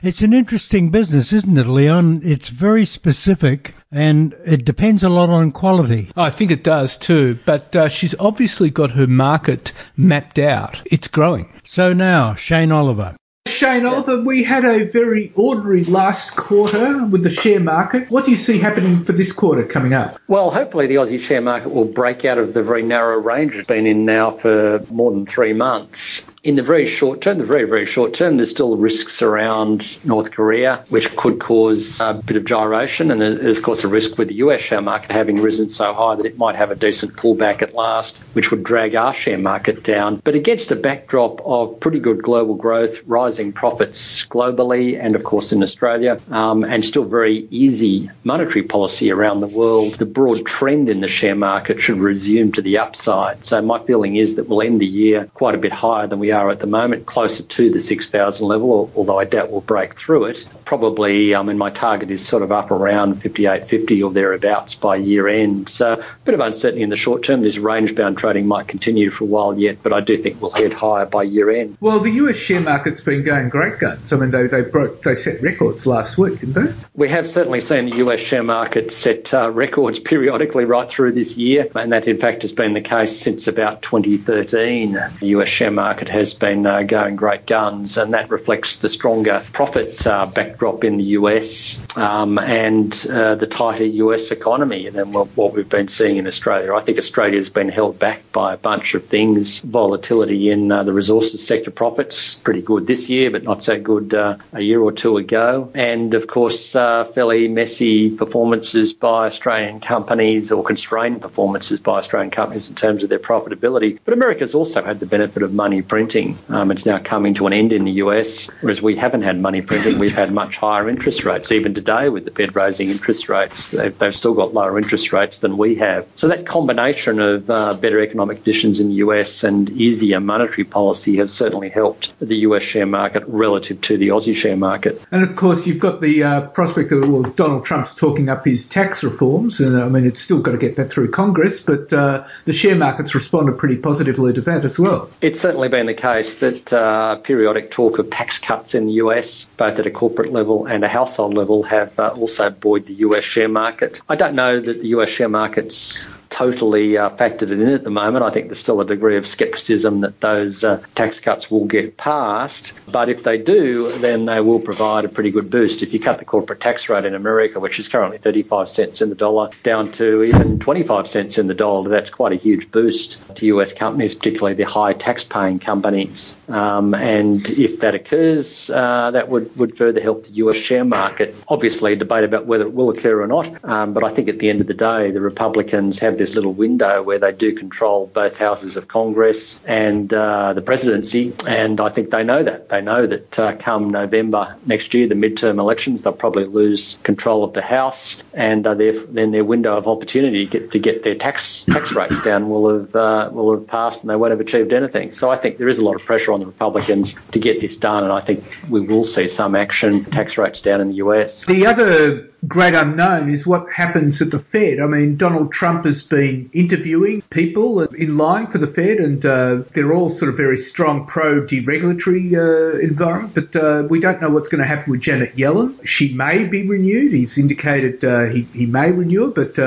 It's 0.06 0.22
an 0.22 0.34
interesting 0.34 0.92
business, 0.92 1.34
isn't 1.34 1.58
it, 1.58 1.66
Leon? 1.66 2.22
It's 2.24 2.50
very 2.50 2.86
specific 2.86 3.74
and 3.92 4.36
it 4.46 4.64
depends 4.64 5.02
a 5.02 5.10
lot 5.10 5.32
on 5.32 5.52
quality. 5.52 6.12
I 6.16 6.30
think 6.30 6.52
it 6.52 6.64
does 6.64 6.96
too, 6.96 7.40
but 7.44 7.76
uh, 7.76 7.90
she's 7.90 8.14
obviously 8.20 8.70
got 8.70 8.92
her 8.92 9.08
market 9.08 9.74
mapped 9.98 10.38
out. 10.38 10.80
It's 10.86 11.08
growing. 11.08 11.52
So 11.64 11.92
now, 11.92 12.36
Shane 12.36 12.72
Oliver. 12.72 13.16
Shane 13.48 13.88
Oliver, 13.88 14.22
we 14.22 14.44
had 14.44 14.64
a 14.64 14.84
very 14.84 15.32
ordinary 15.34 15.86
last 15.86 16.36
quarter 16.36 17.04
with 17.06 17.24
the 17.24 17.32
share 17.32 17.60
market. 17.60 18.12
What 18.12 18.26
do 18.26 18.32
you 18.32 18.38
see 18.38 18.60
happening 18.60 19.04
for 19.04 19.14
this 19.14 19.32
quarter 19.32 19.64
coming 19.64 19.96
up? 19.96 20.20
Well, 20.28 20.52
hopefully 20.52 20.86
the 20.86 20.96
Aussie 20.96 21.20
share 21.20 21.42
market 21.42 21.70
will 21.70 21.86
break 21.86 22.26
out 22.26 22.38
of 22.38 22.54
the 22.54 22.62
very 22.62 22.84
narrow 22.84 23.18
range 23.18 23.56
it's 23.56 23.68
been 23.68 23.88
in 23.88 24.06
now 24.06 24.30
for 24.30 24.86
more 24.92 25.12
than 25.12 25.26
three 25.26 25.54
months 25.54 26.28
in 26.46 26.56
the 26.56 26.62
very 26.62 26.86
short 26.86 27.22
term, 27.22 27.40
the 27.40 27.44
very, 27.44 27.64
very 27.64 27.88
short 27.88 28.14
term, 28.14 28.38
there's 28.38 28.52
still 28.52 28.78
risks 28.78 29.24
around 29.24 29.98
North 30.06 30.32
Korea, 30.32 30.86
which 30.90 31.16
could 31.16 31.40
cause 31.40 32.00
a 32.00 32.14
bit 32.14 32.38
of 32.38 32.46
gyration. 32.46 33.10
And 33.10 33.24
of 33.24 33.64
course, 33.64 33.84
a 33.84 33.88
risk 33.88 34.20
with 34.20 34.28
the 34.28 34.36
US 34.36 34.62
share 34.62 34.80
market 34.80 35.10
having 35.10 35.42
risen 35.42 35.70
so 35.70 35.92
high 35.96 36.16
that 36.16 36.26
it 36.26 36.38
might 36.38 36.56
have 36.56 36.70
a 36.70 36.76
decent 36.76 37.16
pullback 37.16 37.64
at 37.64 37.74
last, 37.74 38.20
which 38.34 38.52
would 38.52 38.64
drag 38.64 38.94
our 38.94 39.12
share 39.12 39.40
market 39.40 39.84
down. 39.84 40.22
But 40.24 40.36
against 40.36 40.72
a 40.72 40.76
backdrop 40.76 41.42
of 41.44 41.80
pretty 41.80 42.00
good 42.00 42.22
global 42.22 42.56
growth, 42.56 43.02
rising 43.08 43.52
profits 43.52 44.24
globally, 44.28 45.04
and 45.04 45.16
of 45.16 45.24
course 45.24 45.52
in 45.52 45.64
Australia, 45.64 46.22
um, 46.30 46.64
and 46.64 46.86
still 46.86 47.06
very 47.06 47.48
easy 47.50 48.12
monetary 48.24 48.62
policy 48.62 49.12
around 49.12 49.40
the 49.40 49.48
world, 49.48 49.94
the 49.94 50.06
broad 50.06 50.46
trend 50.46 50.92
in 50.92 51.02
the 51.02 51.08
share 51.08 51.36
market 51.36 51.82
should 51.82 51.98
resume 51.98 52.52
to 52.52 52.62
the 52.62 52.78
upside. 52.78 53.44
So 53.44 53.60
my 53.64 53.80
feeling 53.80 54.16
is 54.16 54.36
that 54.36 54.48
we'll 54.48 54.62
end 54.62 54.80
the 54.80 54.86
year 54.86 55.28
quite 55.34 55.56
a 55.56 55.58
bit 55.58 55.72
higher 55.72 56.06
than 56.06 56.20
we 56.20 56.35
are 56.36 56.50
at 56.50 56.60
the 56.60 56.68
moment, 56.68 57.06
closer 57.06 57.44
to 57.44 57.72
the 57.72 57.80
6,000 57.80 58.46
level, 58.46 58.92
although 58.96 59.20
I 59.20 59.26
doubt 59.26 59.52
we'll 59.52 59.62
break 59.62 59.96
through 59.96 60.26
it. 60.26 60.46
Probably, 60.66 61.34
I 61.34 61.42
mean, 61.42 61.58
my 61.58 61.70
target 61.70 62.12
is 62.12 62.28
sort 62.28 62.44
of 62.44 62.52
up 62.52 62.72
around 62.72 63.22
58.50 63.22 64.06
or 64.06 64.12
thereabouts 64.12 64.76
by 64.76 64.98
year 64.98 65.28
end. 65.28 65.70
So 65.70 65.94
a 65.94 66.06
bit 66.26 66.34
of 66.34 66.40
uncertainty 66.40 66.84
in 66.84 66.90
the 66.90 66.98
short 66.98 67.24
term. 67.24 67.42
This 67.42 67.58
range 67.58 67.96
bound 67.96 68.18
trading 68.18 68.48
might 68.48 68.68
continue 68.68 69.10
for 69.10 69.24
a 69.24 69.28
while 69.28 69.58
yet, 69.58 69.78
but 69.82 69.94
I 69.94 70.02
do 70.02 70.18
think 70.18 70.42
we'll 70.42 70.52
head 70.52 70.74
higher 70.74 71.06
by 71.06 71.24
year 71.24 71.50
end. 71.50 71.78
Well, 71.80 72.00
the 72.00 72.12
US 72.12 72.36
share 72.36 72.62
market's 72.62 73.02
been 73.02 73.24
going 73.24 73.50
great 73.50 73.80
guns. 73.80 74.12
I 74.12 74.18
mean, 74.18 74.32
they, 74.32 74.48
they 74.48 74.62
broke, 74.62 75.02
they 75.04 75.16
set 75.16 75.42
records 75.42 75.86
last 75.86 76.18
week, 76.18 76.40
didn't 76.40 76.54
they? 76.54 76.74
We 76.94 77.10
have 77.10 77.28
certainly 77.28 77.62
seen 77.62 77.90
the 77.90 77.98
US 77.98 78.20
share 78.20 78.44
market 78.44 78.92
set 78.92 79.34
uh, 79.34 79.50
records 79.50 80.00
periodically 80.12 80.66
right 80.66 80.90
through 80.90 81.14
this 81.14 81.38
year, 81.38 81.68
and 81.76 81.92
that 81.92 82.08
in 82.08 82.18
fact 82.18 82.42
has 82.42 82.54
been 82.54 82.74
the 82.74 82.82
case 82.82 83.20
since 83.20 83.48
about 83.48 83.82
2013. 83.82 84.94
The 85.20 85.28
US 85.28 85.50
share 85.50 85.72
market 85.72 86.10
has 86.10 86.25
has 86.26 86.34
been 86.34 86.66
uh, 86.66 86.82
going 86.82 87.16
great 87.16 87.46
guns, 87.46 87.98
and 87.98 88.16
that 88.16 88.32
reflects 88.32 88.80
the 88.80 88.90
stronger 88.90 89.44
profit 89.54 90.06
uh, 90.08 90.26
backdrop 90.26 90.84
in 90.84 90.98
the 90.98 91.04
US 91.20 91.86
um, 91.96 92.40
and 92.40 92.92
uh, 93.12 93.36
the 93.36 93.46
tighter 93.46 93.86
US 93.86 94.32
economy 94.32 94.90
than 94.90 95.14
what 95.14 95.54
we've 95.54 95.70
been 95.70 95.88
seeing 95.88 96.18
in 96.18 96.26
Australia. 96.26 96.74
I 96.74 96.82
think 96.82 96.98
Australia 96.98 97.36
has 97.36 97.50
been 97.50 97.70
held 97.70 98.00
back 98.00 98.32
by 98.32 98.56
a 98.56 98.58
bunch 98.58 98.96
of 98.96 99.06
things. 99.06 99.62
Volatility 99.62 100.50
in 100.50 100.72
uh, 100.72 100.82
the 100.82 100.94
resources 100.94 101.46
sector 101.46 101.70
profits, 101.70 102.34
pretty 102.34 102.64
good 102.64 102.88
this 102.88 103.08
year, 103.08 103.30
but 103.30 103.44
not 103.44 103.62
so 103.62 103.80
good 103.80 104.16
uh, 104.16 104.38
a 104.52 104.62
year 104.62 104.82
or 104.82 104.92
two 104.92 105.18
ago. 105.18 105.70
And 105.76 106.16
of 106.16 106.26
course, 106.26 106.74
fairly 106.74 107.48
messy 107.48 108.10
performances 108.10 108.96
by 108.96 109.28
Australian 109.28 109.80
companies 109.80 110.52
or 110.52 110.64
constrained 110.64 111.22
performances 111.22 111.80
by 111.80 112.00
Australian 112.00 112.32
companies 112.32 112.68
in 112.70 112.76
terms 112.76 113.04
of 113.04 113.10
their 113.10 113.20
profitability. 113.20 114.00
But 114.04 114.16
America's 114.16 114.56
also 114.56 114.82
had 114.82 115.00
the 115.00 115.06
benefit 115.06 115.44
of 115.44 115.54
money 115.54 115.84
printing 115.84 116.05
printing. 116.06 116.38
Um, 116.50 116.70
it's 116.70 116.86
now 116.86 117.00
coming 117.00 117.34
to 117.36 117.48
an 117.48 117.54
end 117.54 117.74
in 117.74 117.84
the 117.84 117.94
US, 117.94 118.48
whereas 118.62 118.80
we 118.80 118.96
haven't 118.96 119.24
had 119.24 119.40
money 119.40 119.64
printing. 119.64 119.98
We've 119.98 120.16
had 120.16 120.32
much 120.32 120.56
higher 120.58 120.88
interest 120.88 121.26
rates. 121.26 121.52
Even 121.52 121.74
today, 121.74 122.10
with 122.10 122.26
the 122.26 122.32
Fed 122.32 122.56
raising 122.56 122.90
interest 122.90 123.28
rates, 123.28 123.72
they've, 123.72 123.98
they've 123.98 124.16
still 124.16 124.36
got 124.36 124.54
lower 124.54 124.78
interest 124.78 125.12
rates 125.12 125.40
than 125.40 125.58
we 125.58 125.74
have. 125.76 126.06
So 126.14 126.28
that 126.28 126.46
combination 126.46 127.20
of 127.20 127.50
uh, 127.50 127.74
better 127.74 128.00
economic 128.02 128.38
conditions 128.38 128.80
in 128.80 128.90
the 128.90 128.96
US 128.96 129.44
and 129.44 129.68
easier 129.72 130.20
monetary 130.20 130.64
policy 130.64 131.18
have 131.18 131.32
certainly 131.32 131.70
helped 131.70 132.14
the 132.20 132.38
US 132.50 132.62
share 132.62 132.86
market 132.86 133.24
relative 133.26 133.82
to 133.82 133.98
the 133.98 134.10
Aussie 134.10 134.36
share 134.36 134.58
market. 134.58 135.02
And 135.10 135.24
of 135.24 135.36
course, 135.36 135.66
you've 135.66 135.80
got 135.80 136.02
the 136.02 136.22
uh, 136.22 136.42
prospect 136.50 136.92
of 136.92 137.10
well, 137.10 137.24
Donald 137.24 137.66
Trump's 137.66 137.96
talking 137.96 138.30
up 138.30 138.46
his 138.46 138.70
tax 138.70 139.04
reforms, 139.04 139.60
and 139.60 139.82
I 139.82 139.90
mean, 139.90 140.06
it's 140.06 140.22
still 140.22 140.40
got 140.40 140.52
to 140.52 140.58
get 140.60 140.76
that 140.76 140.92
through 140.92 141.10
Congress, 141.10 141.62
but 141.62 141.92
uh, 141.92 142.28
the 142.46 142.54
share 142.54 142.76
market's 142.76 143.16
responded 143.16 143.58
pretty 143.58 143.78
positively 143.78 144.34
to 144.34 144.42
that 144.42 144.64
as 144.64 144.78
well. 144.78 145.10
It's 145.22 145.42
certainly 145.42 145.70
been 145.70 145.88
the 145.88 145.95
case 145.96 146.36
that 146.38 146.72
uh, 146.72 147.16
periodic 147.18 147.72
talk 147.72 148.00
of 148.00 148.10
tax 148.10 148.40
cuts 148.40 148.76
in 148.76 148.88
the 148.88 148.94
US, 148.94 149.46
both 149.58 149.80
at 149.80 149.86
a 149.86 149.92
corporate 149.92 150.32
level 150.32 150.66
and 150.66 150.84
a 150.84 150.88
household 150.88 151.34
level, 151.34 151.64
have 151.64 151.98
uh, 152.00 152.10
also 152.10 152.50
buoyed 152.50 152.86
the 152.86 152.96
US 152.96 153.24
share 153.24 153.50
market. 153.50 154.02
I 154.08 154.16
don't 154.16 154.36
know 154.36 154.60
that 154.60 154.82
the 154.82 154.88
US 154.90 155.10
share 155.10 155.30
market's 155.30 156.10
totally 156.36 156.98
uh, 156.98 157.10
factored 157.12 157.44
it 157.44 157.62
in 157.62 157.70
at 157.70 157.86
the 157.86 157.90
moment. 157.90 158.26
I 158.26 158.30
think 158.30 158.48
there's 158.48 158.60
still 158.60 158.82
a 158.82 158.86
degree 158.86 159.16
of 159.16 159.26
scepticism 159.26 160.02
that 160.02 160.20
those 160.20 160.66
uh, 160.66 160.84
tax 160.94 161.22
cuts 161.22 161.50
will 161.50 161.64
get 161.64 161.96
passed. 161.96 162.74
But 162.92 163.08
if 163.08 163.24
they 163.24 163.38
do, 163.38 163.90
then 164.00 164.26
they 164.26 164.42
will 164.42 164.60
provide 164.60 165.06
a 165.06 165.08
pretty 165.08 165.32
good 165.32 165.50
boost. 165.50 165.82
If 165.82 165.94
you 165.94 166.00
cut 166.02 166.20
the 166.20 166.26
corporate 166.26 166.60
tax 166.60 166.90
rate 166.90 167.06
in 167.06 167.16
America, 167.16 167.62
which 167.62 167.80
is 167.80 167.88
currently 167.88 168.18
35 168.18 168.68
cents 168.68 169.02
in 169.02 169.08
the 169.08 169.16
dollar, 169.16 169.50
down 169.64 169.94
to 169.94 170.24
even 170.24 170.60
25 170.60 171.08
cents 171.08 171.38
in 171.38 171.48
the 171.48 171.54
dollar, 171.54 171.88
that's 171.88 172.10
quite 172.10 172.34
a 172.34 172.36
huge 172.36 172.70
boost 172.70 173.38
to 173.38 173.46
US 173.46 173.72
companies, 173.72 174.14
particularly 174.14 174.56
the 174.56 174.66
high 174.66 174.92
tax 174.92 175.24
paying 175.24 175.60
companies. 175.60 176.36
Um, 176.50 176.94
and 176.94 177.50
if 177.50 177.80
that 177.80 177.96
occurs, 177.96 178.70
uh, 178.70 179.12
that 179.12 179.30
would, 179.30 179.56
would 179.56 179.78
further 179.78 180.02
help 180.02 180.26
the 180.26 180.34
US 180.34 180.58
share 180.58 180.84
market. 180.84 181.34
Obviously, 181.48 181.96
debate 181.96 182.26
about 182.26 182.46
whether 182.46 182.66
it 182.66 182.74
will 182.74 182.90
occur 182.90 183.22
or 183.22 183.28
not. 183.28 183.64
Um, 183.64 183.94
but 183.94 184.04
I 184.04 184.10
think 184.10 184.28
at 184.28 184.40
the 184.40 184.50
end 184.50 184.60
of 184.60 184.68
the 184.68 184.74
day, 184.74 185.12
the 185.12 185.22
Republicans 185.22 186.00
have 186.00 186.18
this 186.18 186.25
little 186.34 186.54
window 186.54 187.04
where 187.04 187.20
they 187.20 187.32
do 187.32 187.54
control 187.54 188.08
both 188.08 188.38
houses 188.38 188.78
of 188.78 188.88
Congress 188.88 189.62
and 189.66 190.12
uh, 190.12 190.54
the 190.54 190.62
presidency. 190.62 191.34
And 191.46 191.80
I 191.80 191.90
think 191.90 192.10
they 192.10 192.24
know 192.24 192.42
that. 192.42 192.70
They 192.70 192.82
know 192.82 193.06
that 193.06 193.38
uh, 193.38 193.56
come 193.58 193.90
November 193.90 194.56
next 194.66 194.94
year, 194.96 195.08
the 195.08 195.16
midterm 195.16 195.60
elections, 195.60 196.04
they'll 196.04 196.14
probably 196.14 196.46
lose 196.46 196.98
control 197.04 197.44
of 197.44 197.54
the 197.54 197.62
House. 197.62 198.24
And 198.34 198.66
uh, 198.66 198.74
then 198.74 199.32
their 199.32 199.44
window 199.44 199.78
of 199.78 199.88
opportunity 199.88 200.46
to 200.46 200.60
get, 200.60 200.72
to 200.72 200.80
get 200.80 201.04
their 201.04 201.16
tax 201.16 201.66
tax 201.66 201.92
rates 201.94 202.22
down 202.22 202.50
will 202.50 202.80
have, 202.80 202.96
uh, 202.96 203.30
will 203.32 203.58
have 203.58 203.68
passed 203.68 204.02
and 204.02 204.10
they 204.10 204.16
won't 204.16 204.32
have 204.32 204.40
achieved 204.40 204.74
anything. 204.74 205.12
So 205.12 205.30
I 205.30 205.36
think 205.36 205.58
there 205.58 205.70
is 205.70 205.80
a 205.80 205.86
lot 205.86 205.96
of 205.96 206.06
pressure 206.06 206.32
on 206.32 206.40
the 206.40 206.46
Republicans 206.46 207.16
to 207.32 207.40
get 207.40 207.62
this 207.62 207.76
done. 207.76 208.04
And 208.04 208.14
I 208.14 208.22
think 208.22 208.44
we 208.70 208.82
will 208.82 209.04
see 209.04 209.28
some 209.28 209.56
action, 209.56 210.06
tax 210.06 210.38
rates 210.38 210.62
down 210.62 210.82
in 210.82 210.90
the 210.90 210.96
US. 210.96 211.46
The 211.46 211.66
other 211.66 212.30
great 212.48 212.74
unknown 212.74 213.30
is 213.30 213.46
what 213.48 213.72
happens 213.72 214.22
at 214.22 214.32
the 214.32 214.40
Fed. 214.40 214.80
I 214.80 214.88
mean, 214.88 215.18
Donald 215.18 215.52
Trump 215.52 215.86
has 215.86 216.04
been 216.04 216.15
interviewing 216.16 217.22
people 217.30 217.82
in 217.82 218.18
line 218.18 218.48
for 218.48 218.58
the 218.58 218.68
Fed, 218.68 218.98
and 218.98 219.26
uh, 219.26 219.64
they're 219.74 219.94
all 219.94 220.10
sort 220.10 220.30
of 220.30 220.38
very 220.38 220.58
strong 220.58 221.06
pro 221.06 221.42
deregulatory 221.42 222.34
uh, 222.34 222.80
environment. 222.80 223.36
But 223.36 223.56
uh, 223.56 223.88
we 223.90 224.00
don't 224.00 224.22
know 224.22 224.30
what's 224.30 224.50
going 224.50 224.62
to 224.62 224.68
happen 224.68 224.92
with 224.92 225.02
Janet 225.02 225.36
Yellen. 225.36 225.86
She 225.86 226.14
may 226.14 226.44
be 226.44 226.66
renewed. 226.66 227.14
He's 227.14 227.38
indicated 227.38 228.04
uh, 228.04 228.26
he, 228.26 228.44
he 228.54 228.66
may 228.66 228.92
renew 228.92 229.26
but 229.34 229.58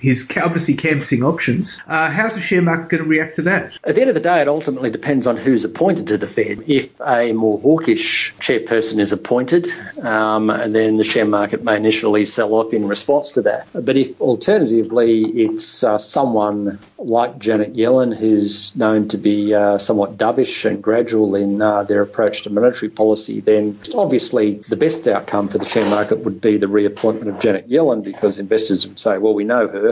he's 0.00 0.28
obviously 0.36 0.74
canvassing 0.74 1.22
options. 1.22 1.80
Uh, 1.86 2.10
how's 2.10 2.34
the 2.34 2.40
share 2.40 2.62
market 2.62 2.88
going 2.88 3.02
to 3.02 3.08
react 3.08 3.36
to 3.36 3.42
that? 3.42 3.72
At 3.84 3.94
the 3.94 4.00
end 4.00 4.10
of 4.10 4.14
the 4.14 4.20
day, 4.20 4.40
it 4.40 4.48
ultimately 4.48 4.90
depends 4.90 5.26
on 5.26 5.36
who's 5.36 5.64
appointed 5.64 6.08
to 6.08 6.18
the 6.18 6.26
Fed. 6.26 6.64
If 6.66 7.00
a 7.00 7.32
more 7.32 7.58
hawkish 7.58 8.34
chairperson 8.36 8.98
is 8.98 9.12
appointed, 9.12 9.66
um, 10.00 10.46
then 10.46 10.96
the 10.96 11.04
share 11.04 11.26
market 11.26 11.62
may 11.62 11.76
initially 11.76 12.24
sell 12.24 12.54
off 12.54 12.72
in 12.72 12.88
response 12.88 13.32
to 13.32 13.42
that. 13.42 13.68
But 13.72 13.96
if 13.96 14.20
alternatively 14.20 15.22
it's 15.22 15.82
uh, 15.84 15.98
someone 15.98 16.78
like 16.98 17.38
Janet 17.38 17.74
Yellen, 17.74 18.16
who's 18.16 18.74
known 18.76 19.08
to 19.08 19.18
be 19.18 19.54
uh, 19.54 19.78
somewhat 19.78 20.16
dovish 20.16 20.64
and 20.64 20.82
gradual 20.82 21.34
in 21.34 21.60
uh, 21.60 21.84
their 21.84 22.02
approach 22.02 22.42
to 22.42 22.50
monetary 22.50 22.90
policy, 22.90 23.40
then 23.40 23.78
obviously 23.94 24.54
the 24.68 24.76
best 24.76 25.06
outcome 25.06 25.48
for 25.48 25.58
the 25.58 25.64
share 25.64 25.88
market 25.88 26.20
would 26.20 26.40
be 26.40 26.56
the 26.56 26.68
reappointment 26.68 27.34
of 27.34 27.40
Janet 27.40 27.68
Yellen 27.68 28.02
because 28.02 28.38
investors 28.38 28.86
would 28.86 28.98
say, 28.98 29.18
well, 29.18 29.34
we 29.34 29.44
know 29.44 29.68
her 29.68 29.87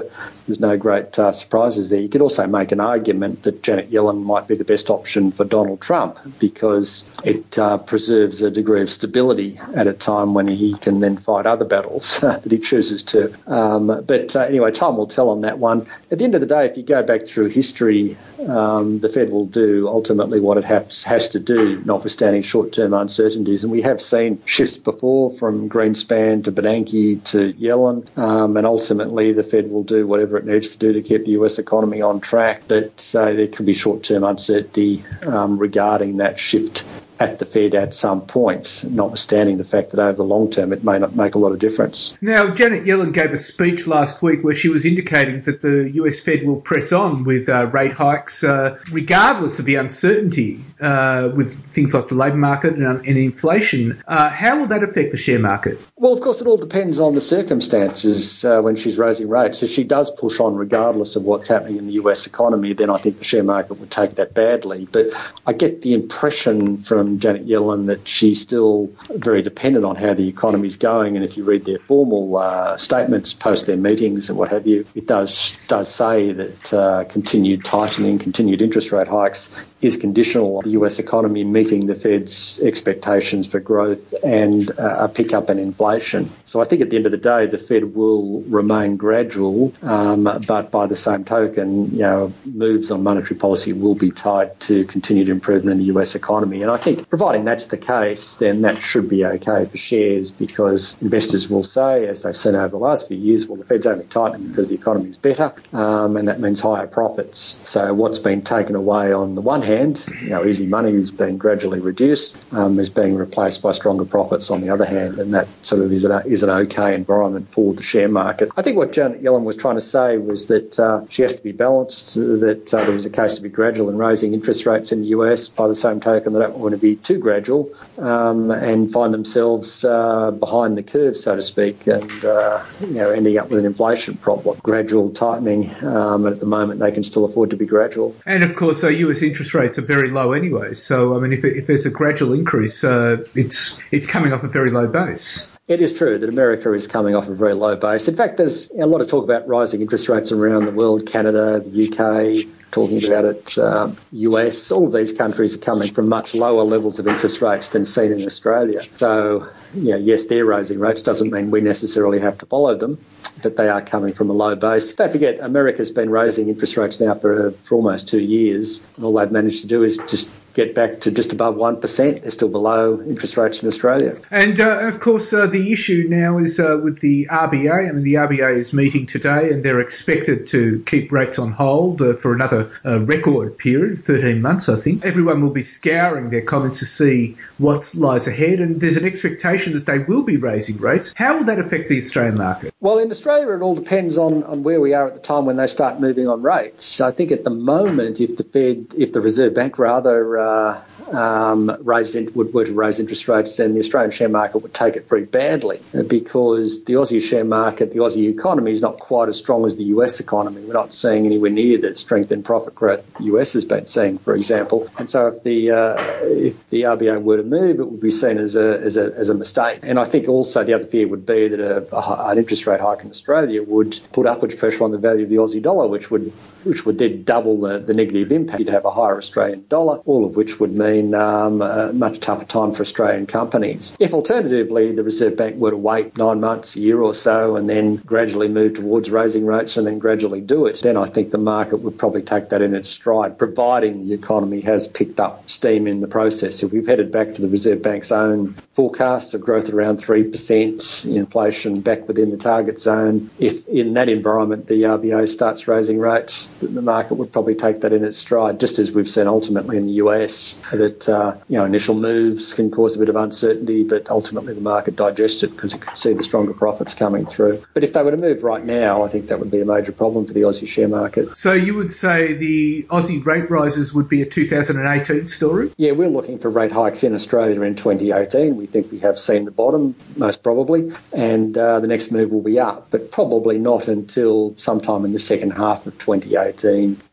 there's 0.47 0.61
no 0.61 0.77
great 0.77 1.19
uh, 1.19 1.33
surprises 1.33 1.89
there. 1.89 2.01
You 2.01 2.09
could 2.09 2.23
also 2.23 2.47
make 2.47 2.73
an 2.73 2.81
argument 2.81 3.43
that 3.43 3.63
Janet 3.63 3.91
Yellen 3.91 4.23
might 4.23 4.49
be 4.49 4.57
the 4.57 4.65
best 4.65 4.91
option 4.91 5.33
for 5.33 5.45
Donald 5.45 5.81
Trump 5.81 6.19
because 6.39 7.11
it 7.25 7.59
uh, 7.59 7.79
preserves 7.79 8.43
a 8.43 8.51
degree 8.51 8.83
of 8.83 8.91
stability 8.91 9.59
at 9.75 9.87
a 9.87 9.93
time 9.93 10.35
when 10.35 10.47
he 10.47 10.75
can 10.75 11.01
then 11.01 11.17
fight 11.17 11.47
other 11.47 11.65
battles 11.65 12.21
that 12.21 12.51
he 12.51 12.59
chooses 12.59 13.03
to. 13.05 13.33
Um, 13.47 14.05
but 14.07 14.35
uh, 14.37 14.41
anyway, 14.41 14.73
time 14.73 14.97
will 14.97 15.07
tell 15.07 15.31
on 15.31 15.43
that 15.43 15.59
one. 15.59 15.87
At 16.11 16.19
the 16.19 16.25
end 16.25 16.35
of 16.35 16.41
the 16.41 16.47
day, 16.47 16.67
if 16.67 16.77
you 16.77 16.83
go 16.83 17.03
back 17.03 17.27
through 17.27 17.49
history, 17.49 18.17
um, 18.47 19.01
the 19.01 19.09
Fed 19.09 19.31
will 19.31 19.47
do 19.47 19.89
ultimately 19.89 20.41
what 20.41 20.59
it 20.59 20.65
has, 20.65 21.03
has 21.03 21.31
to 21.31 21.41
do, 21.41 21.83
notwithstanding 21.85 22.43
short 22.43 22.73
term 22.73 22.95
uncertainties. 22.95 23.65
And 23.65 23.73
we 23.73 23.83
have 23.83 24.01
seen 24.01 24.43
shifts 24.45 24.79
before 24.79 25.31
from 25.37 25.69
Greenspan 25.69 26.45
to 26.45 26.53
Bernanke 26.53 27.23
to 27.25 27.53
Yellen, 27.55 28.07
um, 28.19 28.57
and 28.57 28.67
ultimately 28.67 29.33
the 29.33 29.43
Fed 29.43 29.71
will 29.71 29.83
do 29.87 30.07
whatever 30.07 30.37
it 30.37 30.47
needs 30.47 30.71
to 30.71 30.79
do 30.79 30.93
to 30.93 31.03
keep 31.03 31.25
the 31.25 31.33
US 31.33 31.59
economy 31.59 32.03
on 32.03 32.21
track. 32.21 32.63
But 32.69 33.15
uh, 33.17 33.33
there 33.33 33.49
could 33.49 33.67
be 33.67 33.75
short 33.75 34.03
term 34.03 34.25
uncertainty 34.25 35.05
um, 35.23 35.59
regarding 35.59 36.19
that 36.19 36.39
shift 36.39 36.85
at 37.19 37.39
the 37.39 37.47
Fed 37.47 37.75
at 37.75 37.95
some 37.95 38.27
point, 38.27 38.85
notwithstanding 38.89 39.59
the 39.59 39.65
fact 39.65 39.91
that 39.91 40.01
over 40.01 40.17
the 40.17 40.25
long 40.25 40.51
term 40.51 40.73
it 40.73 40.85
may 40.85 40.99
not 40.99 41.15
make 41.15 41.35
a 41.35 41.39
lot 41.39 41.53
of 41.53 41.59
difference. 41.59 42.17
Now, 42.21 42.55
Janet 42.55 42.85
Yellen 42.85 43.13
gave 43.13 43.33
a 43.33 43.37
speech 43.37 43.87
last 43.87 44.23
week 44.23 44.43
where 44.45 44.55
she 44.55 44.69
was 44.69 44.85
indicating 44.85 45.43
that 45.43 45.63
the 45.63 45.91
US 45.95 46.21
Fed 46.21 46.47
will 46.47 46.61
press 46.61 46.93
on 46.93 47.25
with 47.25 47.49
uh, 47.49 47.67
rate 47.67 47.93
hikes 47.93 48.45
uh, 48.45 48.79
regardless 48.91 49.59
of 49.59 49.65
the 49.65 49.77
uncertainty 49.77 50.61
uh, 50.81 51.31
with 51.35 51.65
things 51.67 51.95
like 51.95 52.09
the 52.09 52.15
labour 52.15 52.37
market 52.37 52.75
and, 52.75 52.85
and 52.85 53.19
inflation. 53.19 54.03
Uh, 54.07 54.29
how 54.29 54.59
will 54.59 54.67
that 54.67 54.83
affect 54.83 55.13
the 55.13 55.19
share 55.19 55.39
market? 55.39 55.79
Well, 55.97 56.13
of 56.13 56.21
course, 56.21 56.41
it 56.41 56.47
all 56.47 56.59
depends 56.59 56.99
on 56.99 57.15
the 57.15 57.21
circumstances 57.21 58.45
uh, 58.45 58.61
when 58.61 58.77
she's 58.77 58.99
raising 58.99 59.29
rates. 59.29 59.63
If 59.63 59.71
she 59.71 59.85
does 59.85 60.11
push 60.11 60.41
on 60.41 60.57
regardless 60.57 61.17
of 61.17 61.23
what's 61.23 61.47
happening 61.47 61.77
in 61.79 61.87
the 61.87 61.95
US 61.95 62.27
economy, 62.27 62.75
then 62.75 62.91
I 62.91 62.99
think 62.99 63.19
the 63.19 63.25
share 63.25 63.45
market 63.45 63.75
would 63.75 63.91
take 63.91 64.17
that 64.17 64.35
badly. 64.35 64.87
But 64.91 65.07
I 65.47 65.53
get 65.53 65.83
the 65.83 65.95
impression 65.95 66.83
from 67.07 67.21
Janet 67.21 67.47
Yellen 67.47 67.87
that 67.87 68.09
she's 68.09 68.41
still 68.41 68.91
very 69.11 69.41
dependent 69.41 69.85
on 69.85 69.95
how 69.95 70.13
the 70.13 70.27
economy's 70.27 70.77
going. 70.77 71.15
And 71.15 71.25
if 71.25 71.37
you 71.37 71.45
read 71.45 71.65
their 71.65 71.79
formal 71.79 72.37
uh, 72.37 72.77
statements 72.79 73.33
post 73.33 73.67
their 73.67 73.77
meetings 73.77 74.29
and 74.29 74.37
what 74.37 74.49
have 74.51 74.67
you, 74.67 74.85
it 74.97 75.07
does 75.07 75.57
does 75.69 75.93
say 75.93 76.33
that 76.33 76.75
uh, 76.75 77.05
continued 77.05 77.65
tightening, 77.65 78.19
continued 78.19 78.61
interest 78.61 78.91
rate 78.91 79.07
hikes 79.07 79.65
is 79.81 79.97
conditional 79.97 80.57
on 80.57 80.65
the 80.65 80.71
US 80.71 80.99
economy 80.99 81.45
meeting 81.45 81.87
the 81.87 81.95
Fed's 81.95 82.61
expectations 82.61 83.47
for 83.47 83.61
growth 83.61 84.15
and 84.25 84.71
uh, 84.71 84.97
a 85.01 85.09
pickup 85.09 85.51
in 85.51 85.59
inflation. 85.59 86.31
So 86.47 86.61
I 86.61 86.65
think 86.65 86.81
at 86.83 86.91
the 86.91 86.97
end 86.97 87.07
of 87.07 87.13
the 87.13 87.19
day, 87.19 87.47
the 87.47 87.59
Fed 87.59 87.95
will 87.95 88.41
remain 88.43 88.97
gradual, 88.97 89.75
um, 89.83 90.25
but 90.25 90.71
by 90.71 90.87
the 90.87 90.97
same 90.97 91.25
token, 91.25 91.91
you 91.93 91.99
know, 91.99 92.33
moves 92.45 92.91
on 92.91 93.03
monetary 93.03 93.39
policy 93.39 93.73
will 93.73 93.95
be 93.95 94.11
tied 94.11 94.59
to 94.61 94.85
continued 94.85 95.29
improvement 95.29 95.79
in 95.79 95.87
the 95.87 95.93
US 95.97 96.15
economy. 96.15 96.63
And 96.63 96.71
I 96.71 96.79
think 96.79 97.09
providing 97.09 97.45
that's 97.45 97.67
the 97.67 97.77
case, 97.77 98.35
then 98.35 98.63
that 98.63 98.79
should 98.79 99.09
be 99.09 99.25
okay 99.25 99.67
for 99.67 99.77
shares 99.77 100.31
because 100.31 100.97
investors 101.03 101.51
will 101.51 101.65
say, 101.65 102.07
as 102.07 102.23
they've 102.23 102.37
seen 102.37 102.55
over 102.55 102.69
the 102.69 102.79
last 102.79 103.09
few 103.09 103.17
years, 103.19 103.47
well, 103.47 103.59
the 103.59 103.65
Fed's 103.65 103.87
only 103.87 104.05
tightening 104.05 104.49
because 104.49 104.71
the 104.71 104.75
economy 104.75 105.11
is 105.11 105.19
better, 105.19 105.55
um, 105.75 106.17
and 106.17 106.29
that 106.29 106.41
means 106.41 106.61
higher 106.61 106.87
profits. 106.87 107.39
So 107.39 107.93
what's 107.93 108.19
been 108.19 108.43
taken 108.43 108.75
away 108.75 109.13
on 109.13 109.35
the 109.35 109.43
one 109.43 109.66
hand, 109.67 110.07
you 110.23 110.31
know, 110.31 110.45
easy 110.45 110.67
money 110.67 110.93
has 110.93 111.13
been 111.13 111.37
gradually 111.37 111.81
reduced, 111.81 112.37
um, 112.53 112.79
is 112.79 112.89
being 112.89 113.17
replaced 113.17 113.63
by 113.63 113.73
stronger 113.73 114.05
profits 114.05 114.51
on 114.51 114.61
the 114.61 114.71
other 114.71 114.85
hand, 114.85 115.19
and 115.19 115.35
that 115.35 115.47
sort 115.63 115.83
of 115.83 115.93
is 115.93 116.05
an, 116.05 116.23
is 116.27 116.43
an 116.43 116.51
okay 116.51 116.95
environment 116.95 117.53
for 117.53 117.75
the 117.75 117.83
share 117.83 118.09
market. 118.09 118.51
I 118.57 118.63
think 118.63 118.77
what 118.77 118.93
Janet 118.93 119.23
Yellen 119.23 119.43
was 119.43 119.57
trying 119.57 119.75
to 119.75 119.81
say 119.81 120.17
was 120.17 120.47
that 120.47 120.79
uh, 120.79 121.05
she 121.11 121.23
has 121.23 121.37
to 121.37 121.43
be 121.43 121.53
balanced, 121.53 122.15
that 122.15 122.73
uh, 122.73 122.85
there 122.85 122.93
was 122.93 123.05
a 123.05 123.11
case 123.11 123.35
to 123.35 123.43
be 123.43 123.49
gradual 123.49 123.91
in 123.91 123.99
raising 123.99 124.33
interest 124.33 124.65
rates 124.67 124.93
in 124.93 125.03
the 125.03 125.09
US. 125.09 125.49
By 125.49 125.69
the 125.69 125.75
same 125.75 126.01
token, 126.01 126.33
they 126.33 126.39
don't 126.39 126.57
want 126.57 126.73
to 126.73 126.79
be 126.79 126.97
too 126.97 127.19
gradual 127.19 127.73
um, 127.99 128.51
and 128.51 128.91
find 128.93 129.13
themselves 129.13 129.85
uh, 129.85 130.31
behind 130.31 130.79
the 130.79 130.83
curve, 130.83 131.17
so 131.17 131.37
to 131.37 131.43
speak, 131.43 131.87
and 131.87 132.25
uh, 132.25 132.65
you 132.81 132.95
know 132.95 133.11
ending 133.11 133.39
up 133.39 133.51
with 133.51 133.59
an 133.59 133.67
inflation 133.67 134.17
problem. 134.17 134.59
Gradual 134.63 135.11
tightening, 135.11 135.75
um, 135.85 136.25
and 136.25 136.35
at 136.35 136.41
the 136.41 136.47
moment 136.47 136.81
they 136.81 136.93
can 136.93 137.05
still 137.05 137.25
afford 137.25 137.51
to 137.51 137.57
be 137.57 137.67
gradual. 137.67 138.15
And 138.25 138.45
of 138.45 138.55
course, 138.55 138.85
uh, 138.85 138.89
US 138.89 139.23
interest 139.23 139.55
rates 139.57 139.79
are 139.79 139.83
very 139.83 140.11
low 140.11 140.33
anyway. 140.33 140.75
So 140.75 141.17
I 141.17 141.21
mean, 141.21 141.33
if, 141.33 141.45
if 141.45 141.67
there's 141.67 141.87
a 141.87 141.91
gradual 141.91 142.33
increase, 142.33 142.85
uh, 142.85 143.25
it's 143.35 143.83
it's 143.91 144.07
coming 144.07 144.33
off 144.33 144.45
a 144.45 144.49
very 144.49 144.71
low 144.71 144.87
base. 144.87 145.51
It 145.69 145.81
is 145.81 145.93
true 145.93 146.17
that 146.17 146.29
America 146.29 146.73
is 146.73 146.87
coming 146.87 147.17
off 147.17 147.29
a 147.29 147.35
very 147.35 147.55
low 147.55 147.75
base. 147.75 148.07
In 148.07 148.15
fact, 148.15 148.37
there's 148.37 148.71
a 148.71 148.87
lot 148.87 149.01
of 149.01 149.09
talk 149.09 149.25
about 149.25 149.49
rising 149.49 149.81
interest 149.81 150.09
rates 150.09 150.31
around 150.31 150.65
the 150.65 150.71
world, 150.71 151.07
Canada, 151.07 151.59
the 151.59 151.89
UK, 151.89 152.47
talking 152.71 153.05
about 153.05 153.25
it, 153.25 153.59
um, 153.59 153.97
US. 154.13 154.71
All 154.71 154.87
of 154.87 154.93
these 154.93 155.13
countries 155.13 155.57
are 155.57 155.59
coming 155.59 155.93
from 155.93 156.09
much 156.09 156.35
lower 156.35 156.63
levels 156.63 157.01
of 157.01 157.09
interest 157.09 157.41
rates 157.41 157.71
than 157.71 157.85
seen 157.85 158.13
in 158.13 158.25
Australia. 158.27 158.83
So, 158.97 159.49
you 159.75 159.91
know, 159.91 159.97
yes, 159.97 160.27
they're 160.27 160.45
raising 160.45 160.79
rates, 160.79 161.03
doesn't 161.03 161.33
mean 161.33 161.51
we 161.51 161.63
necessarily 161.63 162.21
have 162.21 162.39
to 162.39 162.47
follow 162.47 162.77
them, 162.77 163.05
but 163.47 163.55
they 163.55 163.69
are 163.69 163.81
coming 163.81 164.13
from 164.13 164.29
a 164.29 164.33
low 164.33 164.57
base. 164.57 164.95
Don't 164.95 165.13
forget, 165.13 165.39
America's 165.39 165.93
been 165.93 166.11
raising 166.11 166.49
interest 166.49 166.77
rates 166.77 167.01
now 167.01 167.15
for, 167.15 167.53
for 167.63 167.77
almost 167.77 168.09
two 168.09 168.21
years, 168.21 168.89
and 168.97 169.05
all 169.05 169.13
they've 169.15 169.31
managed 169.31 169.61
to 169.61 169.69
do 169.69 169.85
is 169.85 169.99
just 170.09 170.33
get 170.57 170.75
back 170.75 171.03
to 171.03 171.11
just 171.11 171.33
above 171.33 171.55
1%. 171.55 172.23
They're 172.23 172.31
still 172.31 172.49
below 172.49 173.01
interest 173.03 173.37
rates 173.37 173.63
in 173.63 173.69
Australia. 173.69 174.19
And 174.31 174.59
uh, 174.59 174.79
of 174.89 175.01
course, 175.01 175.31
uh, 175.33 175.47
the 175.47 175.71
issue 175.71 176.07
now 176.09 176.39
is 176.39 176.59
uh, 176.59 176.81
with 176.83 177.01
the 177.01 177.27
RBA. 177.31 177.91
I 177.91 177.93
mean, 177.93 178.03
the 178.03 178.15
RBA 178.15 178.57
is 178.57 178.73
meeting 178.73 179.07
today 179.07 179.53
and 179.53 179.63
they're 179.63 179.81
expected 179.81 180.47
to 180.49 180.83
keep 180.87 181.13
rates 181.13 181.39
on 181.39 181.53
hold 181.53 182.01
uh, 182.01 182.15
for 182.15 182.35
another 182.35 182.71
uh, 182.87 183.01
record 183.01 183.59
period, 183.59 184.01
13 184.01 184.41
months, 184.41 184.69
I 184.69 184.77
think. 184.77 185.05
Everyone 185.05 185.43
will 185.43 185.51
be 185.51 185.63
scouring 185.63 186.31
their 186.31 186.41
comments 186.41 186.79
to 186.79 186.87
see 186.87 187.37
what 187.59 187.95
lies 187.95 188.27
ahead, 188.27 188.61
and 188.61 188.81
there's 188.81 188.97
an 188.97 189.05
expectation 189.05 189.75
that 189.75 189.85
they 189.87 189.99
will 189.99 190.23
be 190.23 190.37
raising 190.37 190.79
rates. 190.79 191.13
How 191.17 191.37
will 191.37 191.45
that 191.45 191.59
affect 191.59 191.89
the 191.89 191.99
Australian 191.99 192.37
market? 192.37 192.75
Well, 192.81 192.99
in 192.99 193.11
Australia, 193.11 193.55
it 193.55 193.61
all 193.61 193.75
depends 193.75 194.17
on, 194.17 194.43
on 194.45 194.63
where 194.63 194.81
we 194.81 194.95
are 194.95 195.09
at 195.09 195.15
the 195.15 195.21
time 195.21 195.45
when 195.45 195.57
they 195.57 195.67
start 195.67 196.01
moving 196.01 196.29
on 196.29 196.43
rates. 196.43 197.01
I 197.01 197.11
think 197.11 197.33
at 197.33 197.45
the 197.45 197.51
moment, 197.51 198.21
if 198.21 198.37
the 198.37 198.45
Fed, 198.45 198.95
if 198.97 199.13
the 199.13 199.21
Reserve 199.21 199.55
Bank 199.55 199.79
rather, 199.79 200.39
uh, 200.47 200.83
um, 201.13 201.77
raised 201.83 202.17
in, 202.17 202.33
would, 202.35 202.53
were 202.53 202.65
to 202.65 202.73
raise 202.73 203.01
interest 203.01 203.29
rates, 203.29 203.57
then 203.57 203.75
the 203.75 203.81
Australian 203.81 204.11
share 204.11 204.29
market 204.29 204.59
would 204.59 204.75
take 204.75 204.97
it 204.97 205.09
very 205.09 205.25
badly 205.25 205.81
because 206.07 206.85
the 206.85 206.95
Aussie 206.95 207.23
share 207.23 207.45
market, 207.45 207.93
the 207.93 207.99
Aussie 207.99 208.29
economy 208.29 208.73
is 208.73 208.81
not 208.81 208.99
quite 208.99 209.29
as 209.29 209.39
strong 209.39 209.67
as 209.67 209.77
the 209.77 209.85
US 209.85 210.21
economy. 210.21 210.63
We're 210.63 210.73
not 210.73 210.93
seeing 210.93 211.27
anywhere 211.27 211.51
near 211.51 211.79
the 211.79 211.97
strength 211.97 212.33
in 212.33 212.43
profit 212.43 212.75
growth 212.75 213.05
the 213.19 213.25
US 213.25 213.53
has 213.55 213.65
been 213.65 213.87
seeing, 213.87 214.19
for 214.19 214.35
example. 214.35 214.89
And 214.99 215.09
so 215.09 215.29
if 215.29 215.43
the 215.43 215.71
uh, 215.71 215.95
if 216.23 216.69
the 216.71 216.83
RBA 216.83 217.23
were 217.23 217.37
to 217.39 217.43
move, 217.43 217.81
it 217.81 217.89
would 217.89 218.01
be 218.01 218.11
seen 218.11 218.39
as 218.39 218.57
a, 218.57 218.81
as 218.81 218.97
a, 218.97 219.15
as 219.17 219.29
a 219.29 219.35
mistake. 219.35 219.81
And 219.83 219.99
I 219.99 220.05
think 220.05 220.29
also 220.29 220.65
the 220.65 220.75
other 220.75 220.87
fear 220.87 221.09
would 221.09 221.27
be 221.27 221.49
that 221.49 221.61
a, 221.61 221.95
a, 221.95 222.31
an 222.31 222.39
interest 222.39 222.67
rate 222.67 222.81
hike 222.81 223.03
in 223.03 223.11
Australia 223.11 223.63
would 223.63 223.99
put 224.13 224.27
upwards 224.27 224.55
pressure 224.55 224.85
on 224.85 224.93
the 224.93 224.99
value 224.99 225.25
of 225.25 225.31
the 225.31 225.37
Aussie 225.37 225.63
dollar, 225.63 225.87
which 225.89 226.11
would 226.11 226.33
which 226.67 226.85
would 226.85 226.99
then 226.99 227.23
double 227.23 227.61
the, 227.61 227.79
the 227.79 227.95
negative 227.95 228.33
impact. 228.33 228.61
You'd 228.61 228.69
have 228.69 228.85
a 228.85 228.91
higher 228.91 229.17
Australian 229.17 229.67
dollar, 229.69 229.99
all 229.99 230.25
of 230.25 230.37
which 230.37 230.59
would 230.61 230.73
mean 230.73 231.15
um, 231.15 231.63
a 231.63 231.93
much 231.93 232.21
tougher 232.21 232.45
time 232.45 232.73
for 232.73 232.83
Australian 232.83 233.27
companies. 233.27 233.97
If 234.01 234.15
alternatively 234.15 234.93
the 234.93 235.03
Reserve 235.03 235.37
Bank 235.37 235.57
were 235.57 235.71
to 235.71 235.77
wait 235.77 236.17
nine 236.17 236.41
months, 236.41 236.77
a 236.77 236.81
year 236.81 237.01
or 237.01 237.15
so, 237.15 237.57
and 237.57 237.69
then 237.69 237.97
gradually 237.97 238.49
move 238.49 238.75
towards 238.75 239.11
raising 239.11 239.47
rates 239.47 239.77
and 239.77 239.87
then 239.87 239.99
gradually 239.99 240.41
do 240.41 240.67
it, 240.67 240.81
then 240.83 240.97
I 240.97 241.07
think 241.07 241.31
the 241.31 241.39
market 241.39 241.79
would 241.79 241.99
probably 241.99 242.23
take 242.23 242.51
that 242.51 242.63
in 242.63 242.75
its 242.75 242.89
stride, 242.89 243.39
providing 243.39 244.07
the 244.07 244.15
economy 244.15 244.61
has 244.63 244.89
picked 244.89 245.21
up 245.21 245.49
steam 245.49 245.87
in 245.87 246.01
the 246.01 246.09
process. 246.09 246.63
If 246.63 246.73
we've 246.73 246.87
headed 246.87 247.13
back 247.13 247.35
to 247.35 247.43
the 247.43 247.49
Reserve 247.49 247.83
Bank's 247.83 248.13
own 248.13 248.55
forecasts 248.73 249.35
of 249.35 249.41
growth 249.41 249.71
around 249.71 250.03
3%, 250.03 251.17
inflation 251.17 251.81
back 251.81 252.09
within 252.09 252.31
the 252.31 252.37
target 252.37 252.79
zone, 252.81 253.31
if 253.39 253.69
in 253.69 253.95
that 253.95 254.09
environment 254.09 254.67
the 254.67 254.83
RBA 254.83 255.29
starts 255.29 255.69
raising 255.69 255.99
rates, 255.99 256.56
the 256.61 256.83
market 256.83 257.15
would 257.15 257.33
probably 257.33 257.55
take 257.55 257.81
that 257.81 257.93
in 257.93 258.05
its 258.05 258.19
stride, 258.19 258.61
just 258.61 258.79
as 258.79 258.93
we've 258.93 259.09
seen 259.09 259.27
ultimately 259.27 259.77
in 259.77 259.87
the 259.87 259.93
US, 259.93 260.55
that 260.71 261.09
uh, 261.09 261.37
you 261.49 261.59
know 261.59 261.65
initial 261.65 261.95
moves 261.95 262.55
can 262.55 262.71
cause 262.71 262.97
a 262.97 262.99
bit 262.99 263.09
of 263.09 263.17
uncertainty, 263.17 263.85
but 263.85 264.11
ultimately 264.11 264.55
the 264.55 264.61
market 264.61 264.97
digests 264.97 265.43
it 265.43 265.51
because 265.53 265.75
it 265.75 265.81
can 265.81 265.95
see 265.97 266.13
the 266.13 266.23
stronger 266.23 266.53
profits 266.55 266.95
coming 266.95 267.27
through. 267.27 267.63
But 267.75 267.85
if 267.85 267.93
they 267.93 268.03
were 268.03 268.11
to 268.11 268.17
move 268.17 268.43
right 268.43 268.65
now, 268.65 269.03
I 269.03 269.09
think 269.09 269.29
that 269.29 269.39
would 269.39 269.51
be 269.51 269.61
a 269.61 269.65
major 269.65 269.93
problem 269.93 270.27
for 270.27 270.33
the 270.33 270.43
Aussie 270.43 270.69
share 270.69 270.89
market. 270.89 271.37
So 271.37 271.53
you 271.53 271.75
would 271.75 271.93
say 271.93 272.35
the 272.35 272.85
Aussie 272.85 273.25
rate 273.25 273.51
rises 273.51 273.93
would 273.93 274.09
be 274.09 274.23
a 274.23 274.27
2018 274.27 275.27
story? 275.27 275.73
Yeah, 275.77 275.93
we're 275.93 276.09
looking 276.09 276.39
for 276.39 276.51
rate 276.51 276.73
hikes 276.73 277.05
in 277.05 277.15
Australia 277.15 277.63
in 277.63 277.77
2018. 277.77 278.57
We 278.57 278.67
think 278.67 278.91
we 278.91 279.01
have 279.01 279.19
seen 279.19 279.45
the 279.45 279.51
bottom, 279.51 279.95
most 280.17 280.43
probably, 280.43 280.93
and 281.13 281.57
uh, 281.57 281.81
the 281.81 281.89
next 281.89 282.11
move 282.11 282.31
will 282.31 282.43
be 282.43 282.59
up, 282.59 282.89
but 282.91 283.11
probably 283.11 283.59
not 283.59 283.89
until 283.89 284.55
sometime 284.59 285.05
in 285.05 285.13
the 285.13 285.19
second 285.19 285.53
half 285.53 285.87
of 285.87 285.99
2018. 285.99 286.36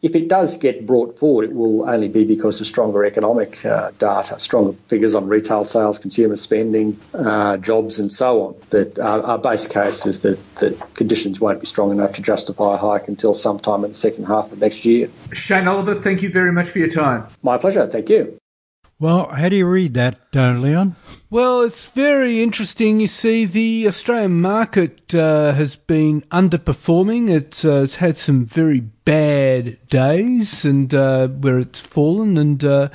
If 0.01 0.15
it 0.15 0.27
does 0.27 0.57
get 0.57 0.85
brought 0.85 1.17
forward, 1.17 1.49
it 1.49 1.53
will 1.53 1.89
only 1.89 2.07
be 2.07 2.25
because 2.25 2.61
of 2.61 2.67
stronger 2.67 3.05
economic 3.05 3.65
uh, 3.65 3.91
data, 3.97 4.39
stronger 4.39 4.73
figures 4.87 5.15
on 5.15 5.27
retail 5.27 5.65
sales, 5.65 5.99
consumer 5.99 6.35
spending, 6.35 6.99
uh, 7.13 7.57
jobs, 7.57 7.99
and 7.99 8.11
so 8.11 8.47
on. 8.47 8.55
But 8.69 8.99
our, 8.99 9.21
our 9.23 9.37
base 9.37 9.67
case 9.67 10.05
is 10.05 10.21
that, 10.21 10.55
that 10.55 10.93
conditions 10.93 11.39
won't 11.39 11.59
be 11.59 11.65
strong 11.65 11.91
enough 11.91 12.13
to 12.13 12.21
justify 12.21 12.75
a 12.75 12.77
hike 12.77 13.07
until 13.07 13.33
sometime 13.33 13.83
in 13.83 13.91
the 13.91 13.95
second 13.95 14.25
half 14.25 14.51
of 14.51 14.59
next 14.59 14.85
year. 14.85 15.09
Shane 15.33 15.67
Oliver, 15.67 16.01
thank 16.01 16.21
you 16.21 16.29
very 16.29 16.51
much 16.51 16.69
for 16.69 16.79
your 16.79 16.89
time. 16.89 17.27
My 17.41 17.57
pleasure. 17.57 17.85
Thank 17.87 18.09
you. 18.09 18.37
Well, 18.99 19.27
how 19.29 19.49
do 19.49 19.55
you 19.55 19.65
read 19.65 19.95
that, 19.95 20.19
uh, 20.35 20.53
Leon? 20.53 20.95
Well, 21.33 21.63
it's 21.63 21.87
very 21.87 22.43
interesting. 22.43 22.99
You 22.99 23.07
see, 23.07 23.45
the 23.45 23.87
Australian 23.87 24.39
market 24.39 25.15
uh, 25.15 25.53
has 25.53 25.75
been 25.75 26.21
underperforming. 26.29 27.27
It's, 27.27 27.65
uh, 27.65 27.81
it's 27.81 27.95
had 27.95 28.19
some 28.19 28.45
very 28.45 28.81
bad 29.05 29.77
days 29.89 30.63
and 30.63 30.93
uh, 30.93 31.27
where 31.27 31.59
it's 31.59 31.79
fallen, 31.79 32.37
and 32.37 32.63
uh, 32.63 32.89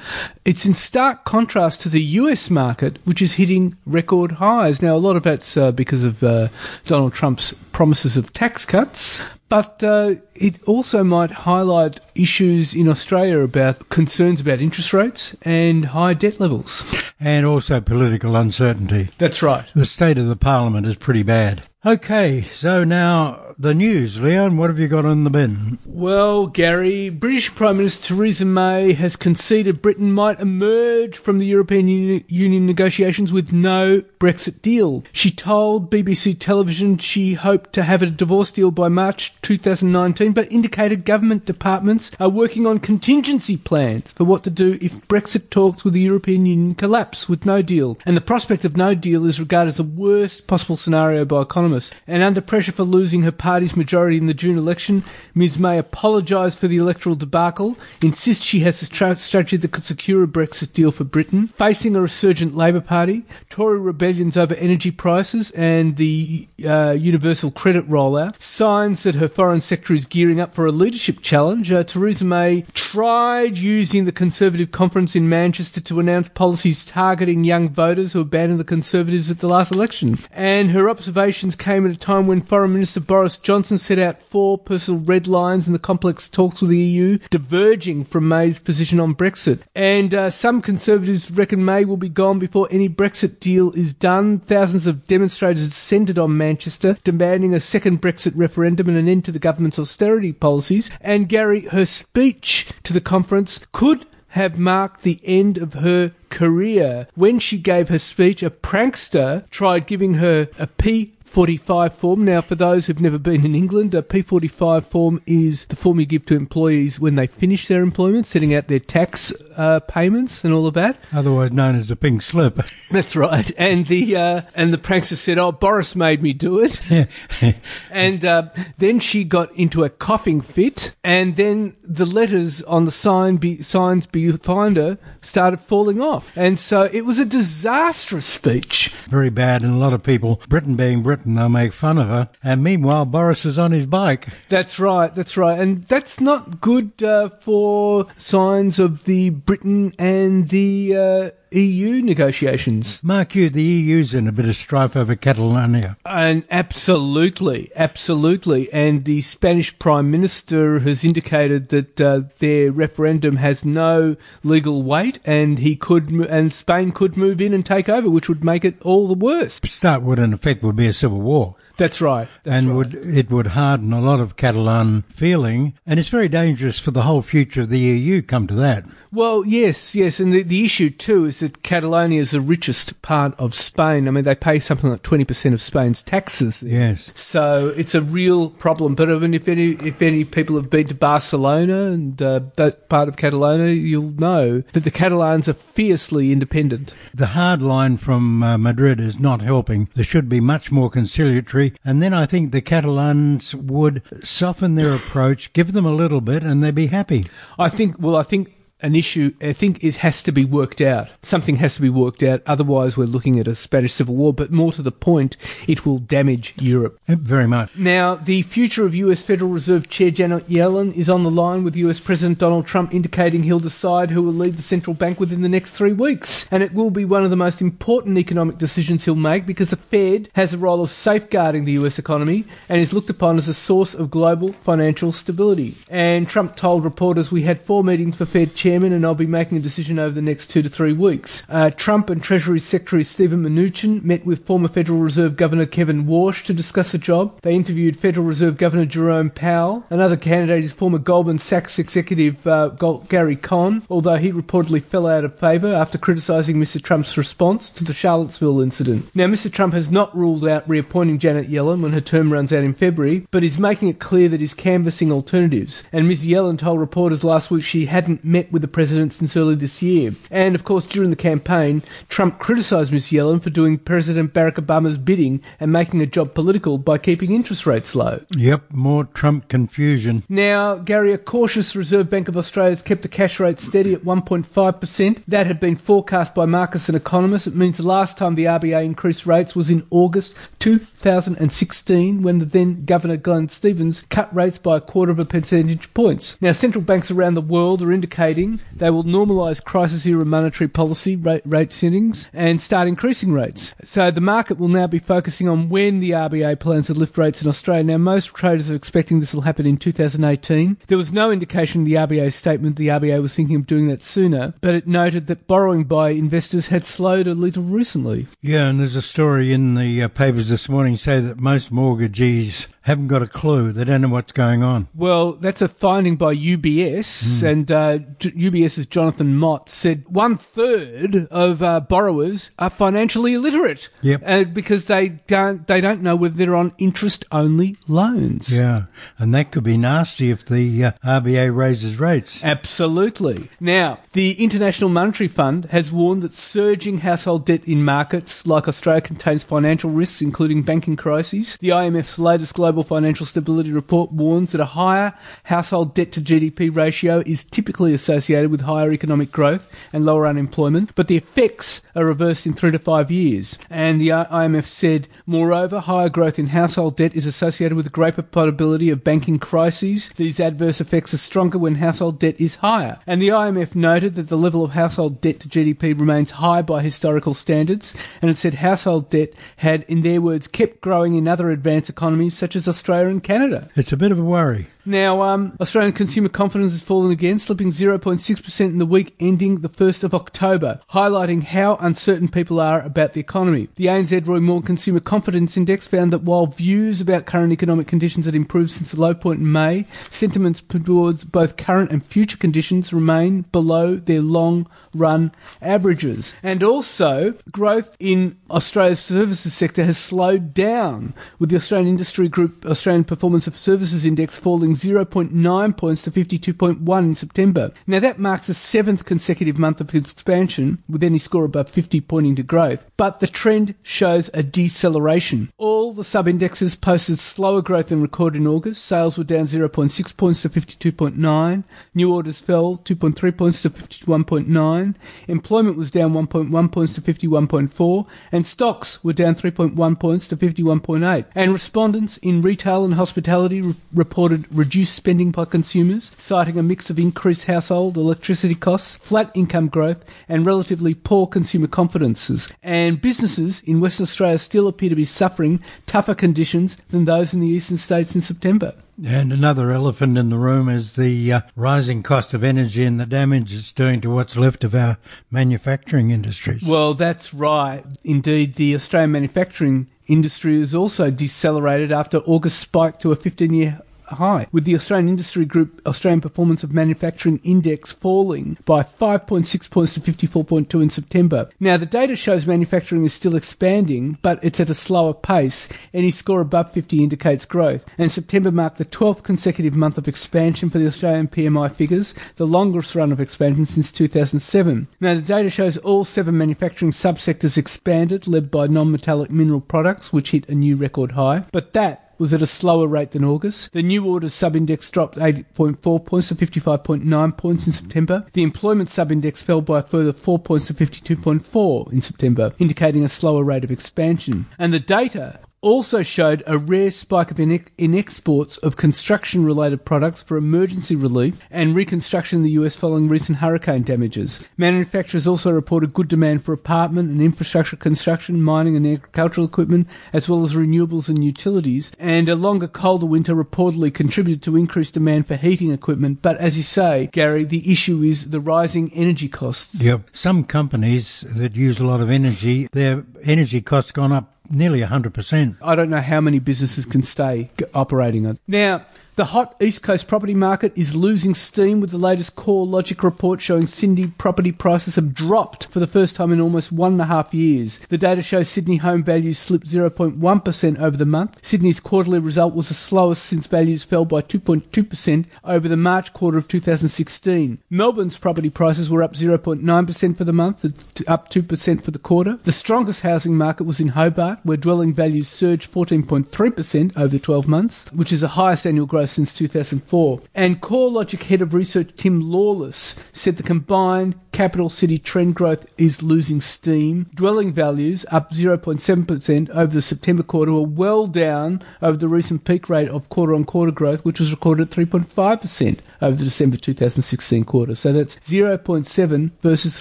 it's 0.45 0.65
in 0.65 0.75
stark 0.75 1.25
contrast 1.25 1.81
to 1.81 1.89
the 1.89 2.01
US 2.01 2.49
market, 2.49 2.99
which 3.05 3.21
is 3.21 3.35
hitting 3.35 3.77
record 3.85 4.33
highs. 4.33 4.81
Now, 4.81 4.95
a 4.95 4.99
lot 4.99 5.17
of 5.17 5.25
that's 5.25 5.57
uh, 5.57 5.73
because 5.73 6.05
of 6.05 6.23
uh, 6.23 6.47
Donald 6.87 7.15
Trump's 7.15 7.53
promises 7.73 8.17
of 8.17 8.33
tax 8.33 8.65
cuts, 8.65 9.21
but 9.49 9.83
uh, 9.83 10.17
it 10.35 10.63
also 10.65 11.03
might 11.03 11.31
highlight 11.31 12.01
issues 12.15 12.75
in 12.75 12.89
Australia 12.89 13.39
about 13.39 13.89
concerns 13.89 14.41
about 14.41 14.61
interest 14.61 14.93
rates 14.93 15.35
and 15.43 15.87
high 15.87 16.15
debt 16.15 16.39
levels. 16.39 16.85
And 17.21 17.47
also 17.47 17.81
political 17.81 18.28
uncertainty. 18.35 19.09
That's 19.19 19.43
right. 19.43 19.65
The 19.75 19.87
state 19.87 20.19
of 20.19 20.27
the 20.27 20.37
parliament 20.37 20.87
is 20.87 20.97
pretty 20.97 21.23
bad. 21.23 21.63
Okay, 21.85 22.43
so 22.43 22.85
now 22.85 23.48
the 23.61 23.75
news. 23.75 24.21
Leon, 24.21 24.57
what 24.57 24.71
have 24.71 24.79
you 24.79 24.87
got 24.87 25.05
in 25.05 25.25
the 25.25 25.31
bin? 25.31 25.79
Well, 25.85 26.47
Gary, 26.47 27.11
British 27.11 27.53
Prime 27.57 27.79
Minister 27.79 28.15
Theresa 28.15 28.45
May 28.45 28.93
has 28.93 29.17
conceded 29.17 29.83
Britain 29.83 30.13
might 30.13 30.39
emerge 30.39 31.19
from 31.19 31.39
the 31.39 31.47
European 31.47 31.89
Union 32.29 32.67
negotiations 32.67 33.33
with 33.33 33.53
no 33.53 34.03
Brexit 34.21 34.63
deal. 34.63 35.03
She 35.13 35.33
told 35.33 35.91
BBC 35.91 36.39
television 36.39 36.99
she 36.99 37.35
hoped 37.35 37.73
to 37.73 37.83
have 37.83 38.01
a 38.01 38.07
divorce 38.07 38.53
deal 38.53 38.71
by 38.71 38.89
March 38.89 39.35
2019, 39.43 40.33
but 40.33 40.53
indicated 40.53 41.05
government 41.05 41.45
departments 41.45 42.13
are 42.21 42.29
working 42.29 42.65
on 42.65 42.79
contingency 42.79 43.57
plans 43.57 44.13
for 44.13 44.23
what 44.23 44.45
to 44.45 44.51
do 44.51 44.79
if 44.81 45.01
Brexit 45.09 45.51
talks 45.51 45.83
with 45.83 45.95
the 45.95 46.01
European 46.01 46.47
Union 46.47 46.77
collapse 46.77 47.29
with 47.29 47.45
no 47.45 47.61
deal. 47.63 47.99
And 48.07 48.17
the 48.17 48.21
prospect 48.21 48.65
of 48.65 48.77
no 48.77 48.95
deal 48.95 49.27
is 49.27 49.41
regarded 49.41 49.71
as 49.71 49.77
the 49.79 49.83
worst 49.83 50.47
possible 50.47 50.77
scenario 50.77 51.25
by 51.25 51.43
economists. 51.43 51.93
And 52.07 52.23
under 52.23 52.41
pressure 52.41 52.73
for 52.73 52.85
losing 52.85 53.23
her 53.23 53.33
party's 53.49 53.79
majority 53.79 54.19
in 54.19 54.27
the 54.27 54.35
June 54.35 54.59
election, 54.59 55.03
Ms 55.35 55.59
May 55.59 55.79
apologised 55.79 56.59
for 56.59 56.69
the 56.69 56.77
electoral 56.77 57.15
debacle, 57.15 57.79
insists 58.03 58.45
she 58.45 58.61
has 58.61 58.83
a 58.83 58.85
strategy 58.85 59.57
that 59.57 59.73
could 59.73 59.85
secure 59.85 60.23
a 60.23 60.27
Brexit 60.27 60.75
deal 60.75 60.93
for 60.93 61.05
Britain, 61.05 61.47
facing 61.57 61.97
a 61.97 62.03
resurgent 62.03 62.55
Labour 62.55 62.83
Party, 62.83 63.25
Tory 63.49 63.81
rebellions 63.81 64.37
over 64.37 64.55
energy 64.57 64.91
prices 64.91 65.51
and 65.53 65.97
the 65.97 66.47
uh, 66.63 66.95
universal 66.99 67.51
credit 67.51 67.89
rollout, 67.89 68.39
signs 68.39 69.05
that 69.05 69.15
her 69.15 69.29
foreign 69.29 69.63
secretary 69.63 69.99
is 69.99 70.05
gearing 70.05 70.41
up 70.41 70.55
for 70.55 70.67
a 70.67 70.71
leadership 70.71 71.23
challenge. 71.23 71.73
Uh, 71.73 71.83
Theresa 71.83 72.27
May 72.27 72.67
tried 72.75 73.57
using 73.57 74.05
the 74.05 74.13
Conservative 74.13 74.73
conference 74.73 75.17
in 75.17 75.27
Manchester 75.27 75.81
to 75.81 76.01
announce 76.01 76.29
policies 76.29 76.85
targeting 76.85 77.45
young 77.45 77.71
voters 77.71 78.13
who 78.13 78.21
abandoned 78.21 78.61
the 78.61 78.65
Conservatives 78.65 79.31
at 79.31 79.39
the 79.39 79.49
last 79.49 79.73
election. 79.73 80.19
And 80.33 80.73
her 80.73 80.91
observations 80.91 81.57
came 81.57 81.87
at 81.87 81.93
a 81.93 81.97
time 81.97 82.27
when 82.27 82.43
Foreign 82.43 82.75
Minister 82.75 83.01
Boris 83.01 83.38
Johnson 83.43 83.79
set 83.79 83.99
out 83.99 84.23
four 84.23 84.57
personal 84.57 85.01
red 85.01 85.27
lines 85.27 85.67
in 85.67 85.73
the 85.73 85.79
complex 85.79 86.29
talks 86.29 86.61
with 86.61 86.71
the 86.71 86.79
EU, 86.79 87.19
diverging 87.31 88.05
from 88.05 88.29
May's 88.29 88.59
position 88.59 89.01
on 89.01 89.15
Brexit. 89.15 89.63
And 89.75 90.15
uh, 90.15 90.31
some 90.31 90.63
Conservatives 90.63 91.31
reckon 91.31 91.65
May 91.65 91.85
will 91.85 91.97
be 91.97 92.09
gone 92.09 92.39
before 92.39 92.69
any 92.71 92.89
Brexit 92.89 93.41
deal 93.41 93.73
is 93.73 93.95
done. 93.95 94.39
Thousands 94.39 94.87
of 94.87 95.07
demonstrators 95.07 95.67
descended 95.67 96.19
on 96.19 96.37
Manchester, 96.37 96.97
demanding 97.05 97.55
a 97.55 97.61
second 97.61 98.01
Brexit 98.01 98.33
referendum 98.37 98.89
and 98.89 98.99
an 98.99 99.09
end 99.09 99.25
to 99.25 99.33
the 99.33 99.39
government's 99.39 99.79
austerity 99.79 100.33
policies. 100.33 100.91
And 101.01 101.29
Gary, 101.29 101.63
her 101.67 101.87
speech 101.87 102.69
to 102.85 102.93
the 102.93 103.01
conference 103.01 103.67
could 103.73 104.07
have 104.33 104.59
marked 104.59 105.03
the 105.03 105.21
end 105.25 105.57
of 105.57 105.73
her 105.73 106.13
career. 106.29 107.09
When 107.15 107.39
she 107.39 107.59
gave 107.59 107.89
her 107.89 107.99
speech, 107.99 108.43
a 108.43 108.51
prankster 108.51 109.49
tried 109.51 109.87
giving 109.87 110.15
her 110.15 110.49
a 110.59 110.69
a 110.69 110.83
P 110.83 111.15
45 111.29 111.95
form. 111.95 112.25
Now, 112.25 112.41
for 112.41 112.55
those 112.55 112.87
who've 112.87 113.01
never 113.01 113.19
been 113.19 113.45
in 113.45 113.55
England, 113.55 113.95
a 113.95 114.03
P45 114.03 114.85
form 114.85 115.23
is 115.27 115.67
the 115.67 115.77
form 115.77 116.01
you 116.01 116.07
give 116.07 116.25
to 116.27 116.35
employees 116.35 116.99
when 116.99 117.15
they 117.15 117.27
finish 117.27 117.69
their 117.69 117.83
employment, 117.83 118.27
setting 118.27 118.55
out 118.55 118.69
their 118.69 118.81
tax 118.81 119.33
uh, 119.57 119.81
payments 119.81 120.45
and 120.45 120.55
all 120.55 120.67
of 120.67 120.75
that. 120.75 120.97
Otherwise 121.13 121.53
known 121.53 121.75
as 121.75 121.89
the 121.89 121.97
pink 121.97 122.23
slip. 122.23 122.59
That's 122.91 123.17
right. 123.17 123.51
And 123.59 123.87
the 123.87 124.17
uh, 124.17 124.43
and 124.55 124.73
the 124.73 124.79
prankster 124.79 125.17
said, 125.17 125.37
"Oh, 125.37 125.53
Boris 125.53 125.95
made 125.95 126.23
me 126.23 126.33
do 126.33 126.61
it." 126.61 126.81
and 127.91 128.25
uh, 128.25 128.49
then 128.79 129.01
she 129.01 129.25
got 129.25 129.53
into 129.55 129.85
a 129.85 129.91
coughing 129.91 130.41
fit, 130.41 130.95
and 131.05 131.37
then 131.37 131.77
the 131.83 132.07
letters 132.07 132.63
on 132.63 132.85
the 132.85 132.91
sign 132.91 133.37
be, 133.37 133.63
signs 133.63 134.07
behind 134.07 134.77
her 134.77 134.99
started 135.21 135.61
falling 135.61 136.01
off, 136.01 136.31
and 136.37 136.59
so 136.59 136.89
it 136.93 137.05
was 137.05 137.19
a 137.19 137.25
disastrous 137.25 138.27
speech. 138.27 138.95
Very 139.09 139.31
bad, 139.31 139.63
and 139.63 139.75
a 139.75 139.79
lot 139.79 139.93
of 139.93 140.03
people, 140.03 140.41
Britain 140.49 140.77
being 140.77 141.03
Britain 141.03 141.18
and 141.25 141.37
they'll 141.37 141.49
make 141.49 141.73
fun 141.73 141.99
of 141.99 142.09
her. 142.09 142.29
And 142.43 142.63
meanwhile, 142.63 143.05
Boris 143.05 143.45
is 143.45 143.59
on 143.59 143.73
his 143.73 143.87
bike. 143.87 144.27
That's 144.49 144.79
right, 144.79 145.15
that's 145.15 145.37
right. 145.37 145.59
And 145.59 145.79
that's 145.79 146.21
not 146.21 146.61
good 146.61 147.03
uh, 147.03 147.29
for 147.29 148.07
signs 148.17 148.79
of 148.79 149.05
the 149.05 149.31
Britain 149.31 149.95
and 149.99 150.49
the 150.49 150.97
uh, 150.97 151.31
EU 151.51 152.03
negotiations. 152.03 153.03
Mark 153.03 153.35
you, 153.35 153.51
the 153.51 153.63
EU's 153.63 154.15
in 154.15 154.27
a 154.27 154.33
bit 154.33 154.49
of 154.49 154.57
strife 154.57 154.97
over 154.97 155.15
Catalonia. 155.15 155.97
And 156.05 156.45
absolutely, 156.51 157.71
absolutely. 157.75 158.73
And 158.73 159.05
the 159.05 159.23
Spanish 159.23 159.79
Prime 159.79 160.11
Minister 160.11 160.81
has 160.81 161.05
indicated 161.05 161.69
that 161.69 162.01
uh, 162.01 162.23
their 162.39 162.71
referendum 162.73 163.37
has 163.37 163.65
no 163.65 164.17
legal 164.43 164.83
weight, 164.83 165.19
and 165.25 165.59
he 165.59 165.77
could, 165.77 166.11
and 166.11 166.53
Spain 166.53 166.93
could 166.93 167.17
move 167.17 167.41
in 167.41 167.55
and 167.55 167.65
take 167.65 167.89
over, 167.89 168.11
which 168.11 168.29
would 168.29 168.45
make 168.45 168.65
it 168.65 168.81
all 168.83 169.09
the 169.09 169.15
worse. 169.15 169.61
Start 169.65 170.03
would, 170.03 170.19
in 170.19 170.33
effect, 170.33 170.63
would 170.63 170.77
be 170.77 170.87
a 170.87 170.93
civil 170.93 171.21
war. 171.21 171.57
That's 171.79 172.01
right. 172.01 172.29
That's 172.43 172.59
and 172.59 172.69
right. 172.69 172.77
would 172.77 172.95
it 172.95 173.31
would 173.31 173.47
harden 173.49 173.93
a 173.93 174.01
lot 174.01 174.21
of 174.21 174.37
Catalan 174.37 175.03
feeling, 175.09 175.75
and 175.87 175.99
it's 175.99 176.09
very 176.11 176.29
dangerous 176.29 176.79
for 176.79 176.91
the 176.91 177.03
whole 177.03 177.23
future 177.23 177.63
of 177.63 177.71
the 177.71 177.79
EU. 177.79 178.21
Come 178.21 178.47
to 178.49 178.55
that, 178.57 178.85
Well, 179.13 179.47
yes, 179.47 179.95
yes, 179.95 180.21
and 180.21 180.33
the, 180.33 180.43
the 180.43 180.65
issue 180.65 180.91
too 180.91 181.25
is 181.25 181.41
that 181.41 181.63
Catalonia 181.63 182.21
is 182.21 182.33
the 182.33 182.41
richest 182.41 183.01
part 183.01 183.35
of 183.39 183.55
Spain. 183.55 184.07
I 184.07 184.11
mean, 184.11 184.25
they 184.25 184.35
pay 184.35 184.59
something 184.61 184.91
like 184.91 185.03
twenty 185.03 185.25
percent 185.25 185.55
of 185.55 185.63
Spain's 185.63 186.03
taxes. 186.03 186.63
yes. 186.63 187.11
So 187.15 187.69
it's 187.77 187.95
a 187.95 188.03
real 188.03 188.51
problem. 188.51 188.95
But 188.95 189.09
I 189.11 189.15
mean, 189.19 189.33
if 189.35 189.49
any 189.49 189.71
if 189.75 190.03
any 190.03 190.25
people 190.25 190.57
have 190.57 190.69
been 190.71 190.87
to 190.89 190.95
Barcelona 190.95 191.87
and 191.87 192.21
uh, 192.21 192.41
that 192.57 192.89
part 192.89 193.09
of 193.09 193.17
Catalonia, 193.17 193.73
you'll 193.73 194.13
know 194.19 194.61
that 194.73 194.85
the 194.85 194.91
Catalans 194.91 195.49
are 195.49 195.55
fiercely 195.55 196.33
independent. 196.33 196.93
The 197.15 197.27
hard 197.27 197.63
line 197.63 197.97
from 197.99 198.43
uh, 198.43 198.59
Madrid 198.59 198.99
is 199.01 199.19
not 199.21 199.43
helping. 199.43 199.89
There 199.95 200.05
should 200.05 200.29
be 200.29 200.41
much 200.41 200.73
more 200.73 200.91
conciliatory, 200.91 201.68
and 201.85 202.03
then 202.03 202.13
I 202.13 202.27
think 202.27 202.53
the 202.53 202.61
Catalans 202.61 203.55
would 203.55 204.03
soften 204.23 204.75
their 204.75 204.95
approach, 204.95 205.53
give 205.53 205.73
them 205.73 205.87
a 205.87 205.95
little 205.95 206.21
bit, 206.21 206.43
and 206.43 206.63
they'd 206.63 206.75
be 206.75 206.87
happy. 206.87 207.27
I 207.59 207.69
think. 207.69 207.97
Well, 207.99 208.17
I 208.17 208.23
think 208.23 208.53
an 208.81 208.95
issue. 208.95 209.33
I 209.41 209.53
think 209.53 209.83
it 209.83 209.97
has 209.97 210.23
to 210.23 210.33
be 210.33 210.45
worked 210.45 210.81
out. 210.81 211.09
Something 211.23 211.57
has 211.57 211.77
to 211.77 211.83
be 211.83 211.89
worked 211.89 212.23
out. 212.23 212.43
Otherwise, 212.47 212.97
we're 212.97 213.07
looking 213.07 213.39
at 213.41 213.49
a 213.49 213.55
Spanish 213.55 213.93
civil 213.93 214.15
war. 214.15 214.33
But 214.33 214.53
more 214.53 214.73
to 214.73 214.83
the 214.83 214.93
point, 214.93 215.37
it 215.67 215.85
will 215.85 215.99
damage 215.99 216.55
Europe. 216.61 216.99
Uh, 217.09 217.17
Very 217.17 217.47
much. 217.47 217.77
Now, 217.77 218.15
the 218.15 218.43
future 218.43 218.85
of 218.85 218.95
US 218.95 219.23
Federal 219.23 219.51
Reserve 219.51 219.89
Chair 219.89 220.11
Janet 220.11 220.49
Yellen 220.49 220.95
is 220.95 221.11
on 221.11 221.23
the 221.23 221.31
line 221.31 221.65
with 221.65 221.77
US 221.77 222.01
President 222.01 222.39
Donald 222.39 222.67
Trump 222.67 222.95
indicating 222.95 223.43
he'll 223.43 223.59
decide 223.59 224.11
who 224.11 224.23
will 224.23 224.33
lead 224.33 224.57
the 224.57 224.63
central 224.63 224.95
bank 224.95 225.19
within 225.19 225.43
the 225.43 225.49
next 225.49 225.73
three 225.73 225.93
weeks. 225.93 226.49
And 226.51 226.63
it 226.63 226.75
will 226.75 226.91
be 226.91 227.05
one 227.05 227.25
of 227.25 227.31
the 227.31 227.37
most 227.37 227.61
important 227.61 228.19
economic 228.19 228.59
decisions 228.59 229.05
he'll 229.05 229.15
make 229.15 229.47
because 229.47 229.71
the 229.71 229.77
Fed 229.77 230.29
has 230.35 230.53
a 230.53 230.59
role 230.59 230.83
of 230.83 230.91
safeguarding 230.91 231.65
the 231.65 231.73
US 231.73 231.99
economy 231.99 232.45
and 232.69 232.81
is 232.81 232.93
looked 232.93 233.11
upon 233.11 233.37
as 233.37 233.49
a 233.49 233.55
source 233.55 233.95
of 233.95 234.11
global 234.11 234.53
financial 234.53 235.13
stability. 235.13 235.77
And 235.91 236.29
Trump 236.29 236.57
told 236.57 236.85
reporters, 236.85 237.33
We 237.33 237.43
had 237.43 237.61
four 237.61 237.83
meetings 237.83 238.17
for 238.17 238.27
Fed 238.27 238.55
chairman 238.69 238.93
and 238.93 239.07
I'll 239.07 239.15
be 239.15 239.25
making 239.25 239.57
a 239.57 239.63
decision 239.63 239.99
over 239.99 240.15
the 240.15 240.21
next 240.21 240.49
two 240.49 240.61
to 240.61 240.69
three 240.69 240.93
weeks. 240.93 241.43
Uh, 241.49 241.71
Trump 241.71 242.11
and 242.11 242.23
Treasury 242.23 242.61
Secretary 242.61 243.03
Stephen 243.03 243.43
Mnuchin 243.43 244.05
met 244.05 244.27
with 244.27 244.45
former 244.45 244.69
Federal 244.69 244.99
Reserve 244.99 245.37
Governor 245.37 245.65
Kevin 245.65 246.05
Warsh 246.05 246.45
to 246.45 246.53
discuss 246.53 246.93
the 246.93 246.99
job. 246.99 247.41
They 247.41 247.55
interviewed 247.55 247.99
Federal 247.99 248.27
Reserve 248.27 248.59
Governor 248.59 248.85
Jerome 248.85 249.31
Powell. 249.31 249.85
Another 249.89 250.19
candidate 250.19 250.65
is 250.65 250.73
former 250.73 250.99
Goldman 250.99 251.39
Sachs 251.39 251.79
executive 251.79 252.47
uh, 252.47 252.69
Gary 253.09 253.37
Cohn, 253.37 253.85
although 253.89 254.17
he 254.17 254.33
reportedly 254.33 254.83
fell 254.83 255.07
out 255.07 255.25
of 255.25 255.39
favour 255.39 255.73
after 255.73 255.97
criticising 255.97 256.57
Mr. 256.57 256.83
Trump's 256.83 257.17
response 257.17 257.71
to 257.71 257.85
the 257.85 257.95
Charlottesville 257.95 258.61
incident. 258.61 259.11
Now, 259.15 259.29
Mr. 259.29 259.51
Trump 259.51 259.73
has 259.73 259.91
not 259.91 260.15
ruled 260.15 260.47
out 260.47 260.69
reappointing 260.69 261.21
Janet 261.21 261.51
Yellen 261.51 261.81
when 261.81 261.93
her 261.93 262.03
term 262.03 262.31
runs 262.31 262.53
out 262.53 262.65
in 262.65 262.75
February, 262.75 263.27
but 263.31 263.43
is 263.43 263.57
making 263.57 263.89
it 263.89 263.99
clear 263.99 264.29
that 264.29 264.41
he's 264.41 264.53
canvassing 264.53 265.11
alternatives. 265.11 265.85
And 265.91 266.07
Ms. 266.07 266.27
Yellen 266.27 266.59
told 266.59 266.81
reporters 266.81 267.25
last 267.25 267.51
week 267.51 267.65
she 267.65 267.87
hadn't 267.87 268.27
met 268.27 268.53
with 268.53 268.58
the 268.59 268.69
president 268.69 269.13
since 269.13 269.37
early 269.37 269.55
this 269.55 269.83
year. 269.83 270.15
And 270.31 270.55
of 270.55 270.65
course, 270.65 270.87
during 270.87 271.11
the 271.11 271.17
campaign, 271.17 271.83
Trump 272.09 272.39
criticised 272.39 272.93
Ms. 272.93 273.09
Yellen 273.09 273.43
for 273.43 273.51
doing 273.51 273.79
President 273.79 274.33
Barack 274.33 274.55
Obama's 274.55 274.99
bidding 274.99 275.43
and 275.61 275.73
making 275.73 276.01
the 276.01 276.07
job 276.07 276.35
political 276.35 276.79
by 276.79 276.99
keeping 276.99 277.33
interest 277.33 277.67
rates 277.67 277.95
low. 277.95 278.21
Yep, 278.37 278.73
more 278.73 279.05
Trump 279.05 279.49
confusion. 279.49 280.25
Now, 280.29 280.77
Gary, 280.77 281.13
a 281.13 281.19
cautious 281.19 281.77
Reserve 281.77 282.11
Bank 282.11 282.29
of 282.29 282.37
Australia 282.37 282.71
has 282.71 282.83
kept 282.83 283.03
the 283.03 283.09
cash 283.09 283.41
rate 283.41 283.61
steady 283.61 283.95
at 283.95 284.03
1.5%. 284.03 285.23
That 285.27 285.47
had 285.47 285.61
been 285.61 285.77
forecast 285.77 286.35
by 286.35 286.47
markets 286.47 286.89
and 286.89 286.97
economists. 286.97 287.47
It 287.47 287.55
means 287.55 287.77
the 287.77 287.83
last 287.83 288.19
time 288.19 288.35
the 288.35 288.45
RBA 288.45 288.85
increased 288.85 289.27
rates 289.27 289.55
was 289.55 289.71
in 289.71 289.87
August 289.91 290.35
2016 290.59 292.23
when 292.23 292.39
the 292.39 292.45
then 292.45 292.85
Governor 292.85 293.17
Glenn 293.17 293.49
Stevens 293.49 294.03
cut 294.09 294.35
rates 294.35 294.59
by 294.59 294.77
a 294.79 294.81
quarter 294.81 295.13
of 295.13 295.19
a 295.19 295.25
percentage 295.25 295.93
points. 295.95 296.41
Now, 296.41 296.53
central 296.53 296.83
banks 296.83 297.11
around 297.11 297.35
the 297.35 297.41
world 297.41 297.83
are 297.83 297.93
indicating 297.93 298.48
they 298.75 298.91
will 298.91 299.05
normalise 299.05 299.63
crisis 299.63 300.07
era 300.07 300.25
monetary 300.25 300.69
policy 300.69 301.17
rate, 301.17 301.43
rate 301.45 301.73
settings 301.73 302.29
and 302.33 302.61
start 302.61 302.89
increasing 302.89 303.33
rates. 303.33 303.75
So 303.85 304.11
the 304.11 304.21
market 304.21 304.59
will 304.59 304.69
now 304.69 304.87
be 304.87 304.99
focusing 304.99 305.49
on 305.49 305.69
when 305.69 306.01
the 306.01 306.13
RBA 306.13 306.61
plans 306.61 306.87
to 306.87 306.95
lift 306.95 307.19
rates 307.19 307.43
in 307.43 307.49
Australia. 307.49 307.85
Now, 307.85 307.99
most 307.99 308.35
traders 308.35 308.71
are 308.71 308.75
expecting 308.75 309.21
this 309.21 309.35
will 309.35 309.43
happen 309.43 309.67
in 309.67 309.77
2018. 309.77 310.79
There 310.87 310.99
was 310.99 311.13
no 311.13 311.31
indication 311.31 311.83
in 311.83 311.85
the 311.85 311.95
RBA's 311.95 312.35
statement 312.35 312.77
the 312.77 312.89
RBA 312.89 313.21
was 313.21 313.35
thinking 313.35 313.57
of 313.57 313.67
doing 313.67 313.89
that 313.89 314.03
sooner, 314.03 314.55
but 314.61 314.75
it 314.75 314.87
noted 314.87 315.27
that 315.27 315.47
borrowing 315.47 315.85
by 315.85 316.11
investors 316.11 316.67
had 316.67 316.85
slowed 316.85 317.27
a 317.27 317.35
little 317.35 317.63
recently. 317.63 318.27
Yeah, 318.41 318.69
and 318.69 318.81
there's 318.81 318.97
a 318.97 319.03
story 319.03 319.53
in 319.53 319.75
the 319.75 320.03
uh, 320.03 320.09
papers 320.09 320.49
this 320.49 320.69
morning 320.69 320.97
say 320.97 321.21
that 321.21 321.41
most 321.41 321.71
mortgagees 321.71 322.69
haven't 322.89 323.09
got 323.09 323.21
a 323.23 323.27
clue. 323.27 323.71
They 323.71 323.85
don't 323.85 324.01
know 324.01 324.09
what's 324.09 324.33
going 324.33 324.63
on. 324.63 324.89
Well, 324.95 325.33
that's 325.33 325.61
a 325.61 325.69
finding 325.69 326.17
by 326.17 326.35
UBS, 326.35 327.43
and 327.43 327.71
uh, 327.71 327.99
UBS's 328.19 328.87
Jonathan 328.87 329.37
Mott 329.37 329.69
said 329.69 330.09
one 330.09 330.37
third 330.37 331.29
of 331.31 331.63
uh, 331.63 331.81
borrowers 331.81 332.51
are 332.59 332.71
financially 332.71 333.35
illiterate. 333.35 333.91
Yep. 334.01 334.23
uh, 334.25 334.45
because 334.45 334.87
they 334.87 335.09
don't 335.27 335.67
they 335.67 335.81
don't 335.83 336.03
know 336.03 336.17
whether 336.17 336.35
they're 336.35 336.57
on 336.57 336.73
interest 336.79 337.27
only 337.31 337.77
loans. 337.87 338.57
Yeah, 338.57 338.85
and 339.19 339.35
that 339.35 339.53
could 339.53 339.65
be 339.65 339.77
nasty 339.77 340.31
if 340.31 340.47
the 340.47 340.87
uh, 340.87 340.93
RBA 341.05 341.55
raises 341.55 342.01
rates. 342.01 342.43
Absolutely. 342.43 343.51
Now, 343.61 343.99
the 344.15 344.33
International 344.43 344.89
Monetary 344.89 345.29
Fund 345.29 345.67
has 345.67 345.93
warned 345.93 346.23
that 346.23 346.33
surging 346.33 346.99
household 346.99 347.45
debt 347.45 347.69
in 347.69 347.85
markets 347.85 348.47
like 348.47 348.67
Australia 348.67 349.03
contains 349.03 349.43
financial 349.43 349.91
risks, 349.91 350.23
including 350.23 350.63
banking 350.63 350.97
crises. 350.97 351.59
The 351.61 351.69
IMF's 351.69 352.19
latest 352.19 352.55
global 352.55 352.78
financial 352.85 353.27
stability 353.27 353.73
report 353.73 354.13
warns 354.13 354.53
that 354.53 354.61
a 354.61 354.67
higher 354.67 355.15
household 355.45 355.95
debt 355.95 356.13
to 356.13 356.21
GDP 356.21 356.75
ratio 356.75 357.23
is 357.27 357.45
typically 357.45 357.95
associated 357.95 358.51
with 358.51 358.63
higher 358.63 358.93
economic 358.93 359.33
growth 359.33 359.69
and 359.93 360.05
lower 360.05 360.27
unemployment, 360.27 360.95
but 360.95 361.09
the 361.09 361.17
effects 361.17 361.83
are 361.95 362.05
reversed 362.05 362.47
in 362.47 362.55
three 362.55 362.71
to 362.71 362.79
five 362.79 363.11
years. 363.11 363.59
And 363.71 364.01
the 364.01 364.09
IMF 364.09 364.67
said, 364.67 365.09
moreover, 365.27 365.81
higher 365.81 366.09
growth 366.09 366.39
in 366.39 366.49
household 366.49 366.97
debt 366.97 367.15
is 367.15 367.27
associated 367.27 367.77
with 367.77 367.87
a 367.87 367.91
greater 367.91 368.23
probability 368.23 368.91
of 368.91 369.05
banking 369.05 369.39
crises. 369.39 370.11
These 370.17 370.41
adverse 370.41 370.81
effects 370.81 371.15
are 371.15 371.19
stronger 371.19 371.59
when 371.59 371.77
household 371.77 372.19
debt 372.19 372.37
is 372.39 372.57
higher. 372.57 372.99
And 373.07 373.21
the 373.21 373.29
IMF 373.29 373.75
noted 373.75 374.15
that 374.15 374.29
the 374.29 374.39
level 374.39 374.65
of 374.65 374.73
household 374.73 375.21
debt 375.21 375.41
to 375.41 375.49
GDP 375.49 375.99
remains 375.99 376.33
high 376.33 376.63
by 376.63 376.83
historical 376.83 377.35
standards, 377.35 377.95
and 378.23 378.31
it 378.31 378.37
said 378.37 378.55
household 378.55 379.11
debt 379.11 379.33
had, 379.57 379.85
in 379.89 380.03
their 380.03 380.21
words, 380.21 380.47
kept 380.47 380.81
growing 380.81 381.15
in 381.15 381.27
other 381.27 381.51
advanced 381.51 381.91
economies 381.91 382.37
such 382.37 382.55
as 382.55 382.68
Australia 382.69 383.09
and 383.09 383.23
Canada. 383.23 383.69
It's 383.75 383.93
a 383.93 383.97
bit 383.97 384.13
of 384.13 384.19
a 384.19 384.23
worry. 384.23 384.69
Now, 384.89 385.21
um, 385.21 385.55
Australian 385.61 385.93
consumer 385.93 386.31
confidence 386.31 386.73
has 386.73 386.81
fallen 386.81 387.11
again, 387.11 387.39
slipping 387.39 387.69
0.6% 387.69 388.61
in 388.61 388.79
the 388.79 388.87
week 388.87 389.15
ending 389.21 389.61
the 389.61 389.69
1st 389.69 390.03
of 390.03 390.15
October, 390.15 390.81
highlighting 390.93 391.43
how 391.43 391.77
uncertain 391.77 392.29
people 392.29 392.59
are 392.59 392.81
about 392.81 393.13
the 393.13 393.21
economy. 393.21 393.69
The 393.75 393.85
ANZ 393.85 394.27
Roy 394.27 394.41
Morgan 394.41 394.67
Consumer 394.67 395.01
Confidence 395.01 395.59
Index 395.59 395.87
found 395.87 396.11
that 396.15 396.23
while 396.23 396.47
views 396.47 397.03
about 397.03 397.27
current 397.27 397.53
economic 397.53 397.87
conditions 397.87 398.25
had 398.25 398.35
improved 398.35 398.71
since 398.71 398.93
the 398.93 399.01
low 399.01 399.13
point 399.13 399.41
in 399.41 399.53
May, 399.53 399.85
sentiments 400.09 400.63
towards 400.63 401.23
both 401.23 401.59
current 401.59 401.91
and 401.91 402.03
future 402.03 402.39
conditions 402.39 402.91
remain 402.91 403.43
below 403.53 403.97
their 403.97 404.23
long 404.23 404.67
run 404.95 405.33
averages. 405.61 406.35
And 406.43 406.63
also, 406.63 407.35
growth 407.51 407.95
in 408.01 408.39
Australia's 408.51 409.01
services 409.01 409.53
sector 409.53 409.85
has 409.85 409.99
slowed 409.99 410.55
down, 410.55 411.13
with 411.39 411.51
the 411.51 411.57
Australian 411.57 411.89
Industry 411.89 412.29
Group 412.29 412.65
Australian 412.65 413.05
Performance 413.05 413.47
of 413.47 413.59
Services 413.59 414.07
Index 414.07 414.39
falling 414.39 414.78
0.9 414.83 415.77
points 415.77 416.03
to 416.03 416.11
52.1 416.11 416.99
in 416.99 417.15
September. 417.15 417.73
Now 417.87 418.01
that 418.01 418.19
marks 418.19 418.49
a 418.49 418.55
seventh 418.55 419.05
consecutive 419.05 419.59
month 419.59 419.81
of 419.81 419.95
expansion, 419.95 420.83
with 420.89 421.03
any 421.03 421.19
score 421.19 421.45
above 421.45 421.69
50 421.69 422.01
pointing 422.03 422.37
to 422.37 422.43
growth. 422.43 422.85
But 422.97 423.21
the 423.21 423.27
trend 423.27 423.75
shows 423.83 424.31
a 424.35 424.43
deceleration. 424.43 425.53
All 425.57 425.93
the 425.93 426.05
sub-indexes 426.05 426.75
posted 426.75 427.19
slower 427.19 427.63
growth 427.63 427.89
than 427.89 428.03
recorded 428.03 428.41
in 428.41 428.47
August. 428.47 428.85
Sales 428.85 429.19
were 429.19 429.25
down 429.25 429.47
0.6 429.47 430.17
points 430.17 430.43
to 430.43 430.49
52.9. 430.49 431.65
New 431.95 432.13
orders 432.13 432.41
fell 432.41 432.79
2.3 432.79 433.37
points 433.37 433.63
to 433.63 433.71
51.9. 433.71 434.95
Employment 435.27 435.77
was 435.77 435.91
down 435.91 436.13
1.1 436.13 436.73
points 436.73 436.95
to 436.95 437.01
51.4. 437.01 438.07
And 438.33 438.47
stocks 438.47 439.03
were 439.05 439.13
down 439.13 439.35
3.1 439.35 440.01
points 440.01 440.29
to 440.29 440.37
51.8. 440.37 441.27
And 441.35 441.53
respondents 441.53 442.17
in 442.19 442.43
retail 442.43 442.85
and 442.85 442.95
hospitality 442.95 443.61
re- 443.61 443.75
reported 443.93 444.47
reduced 444.59 444.95
spending 444.95 445.31
by 445.31 445.45
consumers, 445.45 446.11
citing 446.19 446.59
a 446.59 446.63
mix 446.63 446.91
of 446.91 446.99
increased 446.99 447.45
household 447.45 447.97
electricity 447.97 448.55
costs, 448.55 448.97
flat 448.97 449.31
income 449.35 449.69
growth, 449.69 450.05
and 450.29 450.45
relatively 450.45 450.93
poor 450.93 451.27
consumer 451.27 451.69
confidences. 451.69 452.53
And 452.63 453.01
businesses 453.01 453.61
in 453.63 453.81
Western 453.81 454.03
Australia 454.03 454.39
still 454.39 454.69
appear 454.69 454.91
to 454.91 454.97
be 454.97 455.07
suffering 455.07 455.63
tougher 455.87 456.15
conditions 456.15 456.77
than 456.89 457.05
those 457.05 457.33
in 457.33 457.41
the 457.41 457.47
eastern 457.47 457.77
states 457.77 458.15
in 458.15 458.21
September. 458.21 458.75
And 459.07 459.33
another 459.33 459.71
elephant 459.71 460.19
in 460.19 460.29
the 460.29 460.39
room 460.39 460.69
is 460.69 460.97
the 460.97 461.33
uh, 461.33 461.41
rising 461.55 462.03
cost 462.03 462.35
of 462.35 462.43
energy 462.43 462.85
and 462.85 462.99
the 462.99 463.07
damage 463.07 463.55
it's 463.55 463.73
doing 463.73 464.01
to 464.01 464.11
what's 464.11 464.37
left 464.37 464.65
of 464.65 464.75
our 464.75 464.99
manufacturing 465.31 466.11
industries. 466.11 466.65
Well, 466.65 466.95
that's 466.95 467.33
right. 467.33 467.85
Indeed, 468.03 468.57
the 468.57 468.75
Australian 468.75 469.13
manufacturing 469.13 469.87
industry 470.09 470.61
is 470.61 470.75
also 470.75 471.13
decelerated 471.13 471.93
after 471.93 472.19
August 472.19 472.59
spiked 472.59 473.01
to 473.03 473.13
a 473.13 473.17
15 473.17 473.55
year 473.55 473.81
high, 474.15 474.47
with 474.53 474.65
the 474.65 474.75
Australian 474.75 475.09
Industry 475.09 475.45
Group 475.45 475.81
Australian 475.87 476.21
Performance 476.21 476.65
of 476.65 476.73
Manufacturing 476.73 477.41
Index 477.45 477.93
falling 477.93 478.57
by 478.65 478.83
5.6 478.83 479.71
points 479.71 479.95
to 479.95 480.01
54.2 480.01 480.83
in 480.83 480.91
September. 480.91 481.49
Now, 481.61 481.77
the 481.77 481.87
data 481.87 482.17
shows 482.17 482.47
manufacturing 482.47 483.05
is 483.05 483.15
still 483.15 483.37
expanding, 483.37 484.19
but 484.23 484.39
it's 484.43 484.61
at 484.61 484.71
a 484.71 484.75
slower 484.75 485.15
pace. 485.15 485.69
Any 485.93 486.11
score 486.11 486.41
above 486.41 486.73
50 486.73 487.03
indicates 487.03 487.45
growth, 487.45 487.85
and 487.97 488.11
September 488.11 488.51
marked 488.51 488.79
the 488.79 488.85
12th 488.85 489.23
consecutive 489.23 489.75
month 489.75 489.99
of 489.99 490.09
expansion 490.09 490.71
for 490.71 490.79
the 490.79 490.87
Australian 490.87 491.29
PMI 491.29 491.71
figures, 491.73 492.15
the 492.37 492.47
longest 492.47 492.95
run 492.95 493.13
of 493.13 493.21
expansion 493.21 493.67
since 493.67 493.93
2007. 493.93 494.89
Now, 495.01 495.15
the 495.15 495.23
data 495.23 495.51
shows 495.51 495.77
all 495.79 496.05
seven 496.05 496.39
manufacturing 496.39 496.93
subsectors 496.93 497.57
expanded, 497.57 498.27
led 498.27 498.51
by 498.51 498.67
non-metallic 498.67 499.31
mineral 499.31 499.61
products, 499.61 500.13
which 500.13 500.31
hit 500.31 500.49
a 500.49 500.55
new 500.55 500.77
record 500.77 501.13
high, 501.13 501.45
but 501.53 501.73
that 501.73 502.08
was 502.19 502.35
at 502.35 502.43
a 502.43 502.47
slower 502.47 502.87
rate 502.87 503.13
than 503.13 503.25
August. 503.25 503.73
The 503.73 503.83
new 503.83 504.05
orders 504.05 504.35
sub-index 504.35 504.91
dropped 504.91 505.17
8.4 505.17 506.05
points 506.05 506.29
to 506.29 506.35
55.9 506.35 507.37
points 507.37 507.67
in 507.67 507.73
September. 507.73 508.27
The 508.33 508.43
employment 508.43 508.91
sub-index 508.91 509.43
fell 509.43 509.61
by 509.61 509.81
a 509.81 509.83
further 509.83 510.13
4 510.13 510.39
points 510.39 510.67
to 510.67 510.75
52.4 510.75 511.93
in 511.93 512.03
September, 512.03 512.53
indicating 512.59 513.05
a 513.05 513.09
slower 513.09 513.45
rate 513.45 513.65
of 513.65 513.71
expansion. 513.71 514.47
And 514.59 514.73
the 514.73 514.81
data 514.81 515.41
also 515.61 516.03
showed 516.03 516.43
a 516.47 516.59
rare 516.59 516.91
spike 516.91 517.31
of 517.31 517.41
in, 517.41 517.65
in 517.77 517.95
exports 517.95 518.59
of 518.59 518.77
construction 518.77 519.45
related 519.45 519.85
products 519.85 520.23
for 520.23 520.37
emergency 520.37 520.95
relief 520.95 521.41
and 521.51 521.75
reconstruction 521.75 522.39
in 522.39 522.43
the 522.45 522.51
US 522.53 522.77
following 522.77 523.09
recent 523.09 523.39
hurricane 523.39 523.83
damages. 523.83 524.45
Manufacturers 524.57 525.27
also 525.27 525.51
reported 525.51 525.93
good 525.93 526.09
demand 526.09 526.45
for 526.45 526.53
apartment 526.53 527.11
and 527.11 527.21
infrastructure 527.21 527.77
construction, 527.77 528.43
mining 528.43 528.77
and 528.77 528.87
agricultural 528.87 529.47
equipment, 529.47 529.89
as 530.13 530.29
well 530.29 530.45
as 530.45 530.55
renewables 530.55 531.09
and 531.09 531.25
utilities. 531.25 531.91
And 531.99 532.29
a 532.29 532.37
longer, 532.37 532.69
colder 532.69 533.07
winter 533.07 533.35
reportedly 533.35 533.93
contributed 533.93 534.43
to 534.45 534.57
increased 534.57 534.95
demand 534.95 535.27
for 535.27 535.37
heating 535.37 535.73
equipment. 535.73 536.23
But 536.23 536.39
as 536.39 536.57
you 536.57 536.63
say, 536.63 537.09
Gary, 537.13 537.45
the 537.45 537.71
issue 537.71 538.03
is 538.03 538.31
the 538.31 538.41
rising 538.41 538.93
energy 538.95 539.29
costs. 539.29 539.83
Yep. 539.83 540.11
Some 540.13 540.45
companies 540.45 541.25
that 541.29 541.57
use 541.57 541.81
a 541.81 541.87
lot 541.87 542.01
of 542.01 542.11
energy, 542.11 542.69
their 542.73 543.05
energy 543.25 543.61
costs 543.61 543.93
gone 543.93 544.13
up 544.13 544.38
nearly 544.51 544.81
100%. 544.81 545.57
I 545.63 545.75
don't 545.75 545.91
know 545.91 546.01
how 546.01 546.21
many 546.21 546.39
businesses 546.39 546.87
can 546.87 547.03
stay 547.03 547.51
operating. 547.75 548.39
Now, 548.47 548.87
the 549.19 549.25
hot 549.25 549.57
East 549.61 549.83
Coast 549.83 550.07
property 550.07 550.33
market 550.33 550.73
is 550.77 550.95
losing 550.95 551.35
steam 551.35 551.81
with 551.81 551.91
the 551.91 551.99
latest 551.99 552.37
CoreLogic 552.37 553.03
report 553.03 553.41
showing 553.41 553.67
Sydney 553.67 554.07
property 554.07 554.53
prices 554.53 554.95
have 554.95 555.13
dropped 555.13 555.67
for 555.67 555.81
the 555.81 555.89
first 555.89 556.15
time 556.15 556.31
in 556.31 556.41
almost 556.41 556.71
one 556.71 556.93
and 556.93 557.03
a 557.03 557.07
half 557.07 557.35
years. 557.35 557.81
The 557.89 557.99
data 557.99 558.23
shows 558.23 558.49
Sydney 558.49 558.77
home 558.77 559.03
values 559.03 559.37
slipped 559.37 559.67
0.1% 559.67 560.79
over 560.79 560.97
the 560.97 561.05
month. 561.05 561.37
Sydney's 561.43 561.81
quarterly 561.81 562.21
result 562.21 562.55
was 562.55 562.69
the 562.69 562.75
slowest 562.75 563.25
since 563.25 563.49
values 563.49 563.83
fell 563.83 564.05
by 564.05 564.23
2.2% 564.23 565.25
over 565.43 565.69
the 565.69 565.77
March 565.77 566.13
quarter 566.13 566.39
of 566.39 566.47
2016. 566.47 567.59
Melbourne's 567.71 568.19
property 568.19 568.51
prices 568.51 568.89
were 568.89 569.03
up 569.03 569.15
0.9% 569.15 570.17
for 570.17 570.23
the 570.23 570.33
month, 570.33 570.65
up 571.09 571.29
2% 571.29 571.83
for 571.83 571.91
the 571.91 571.99
quarter. 571.99 572.39
The 572.45 572.53
strongest 572.53 573.01
housing 573.01 573.37
market 573.37 573.65
was 573.65 573.81
in 573.81 573.89
Hobart, 573.89 574.39
where 574.45 574.57
dwelling 574.57 574.93
values 574.93 575.27
surged 575.27 575.73
14.3% 575.73 576.97
over 576.97 577.09
the 577.09 577.19
12 577.19 577.49
months, 577.49 577.85
which 577.93 578.13
is 578.13 578.21
the 578.21 578.29
highest 578.29 578.65
annual 578.65 578.87
growth 578.87 579.08
since 579.09 579.35
2004. 579.35 580.21
And 580.35 580.61
CoreLogic 580.61 581.25
head 581.25 581.43
of 581.43 581.55
research 581.55 581.91
Tim 581.97 582.21
Lawless 582.21 583.03
said 583.13 583.37
the 583.37 583.43
combined 583.43 584.15
capital 584.33 584.69
city 584.69 584.99
trend 584.99 585.35
growth 585.35 585.67
is 585.79 586.03
losing 586.03 586.41
steam. 586.41 587.11
Dwelling 587.15 587.53
values 587.53 588.07
up 588.11 588.31
0.7% 588.31 589.51
over 589.51 589.73
the 589.73 589.83
September 589.83 590.23
quarter 590.23 590.53
were 590.53 590.63
well 590.63 591.07
down 591.07 591.63
over 591.83 591.97
the 591.97 592.09
recent 592.09 592.45
peak 592.45 592.69
rate 592.69 592.89
of 592.89 593.09
quarter 593.09 593.35
on 593.35 593.45
quarter 593.45 593.73
growth, 593.73 594.05
which 594.05 594.21
was 594.21 594.31
recorded 594.31 594.69
at 594.71 594.77
3.5% 594.77 595.79
over 596.01 596.17
the 596.17 596.25
December 596.25 596.57
2016 596.57 597.45
quarter. 597.45 597.75
So 597.75 597.93
that's 597.93 598.17
0.7 598.17 599.31
versus 599.41 599.81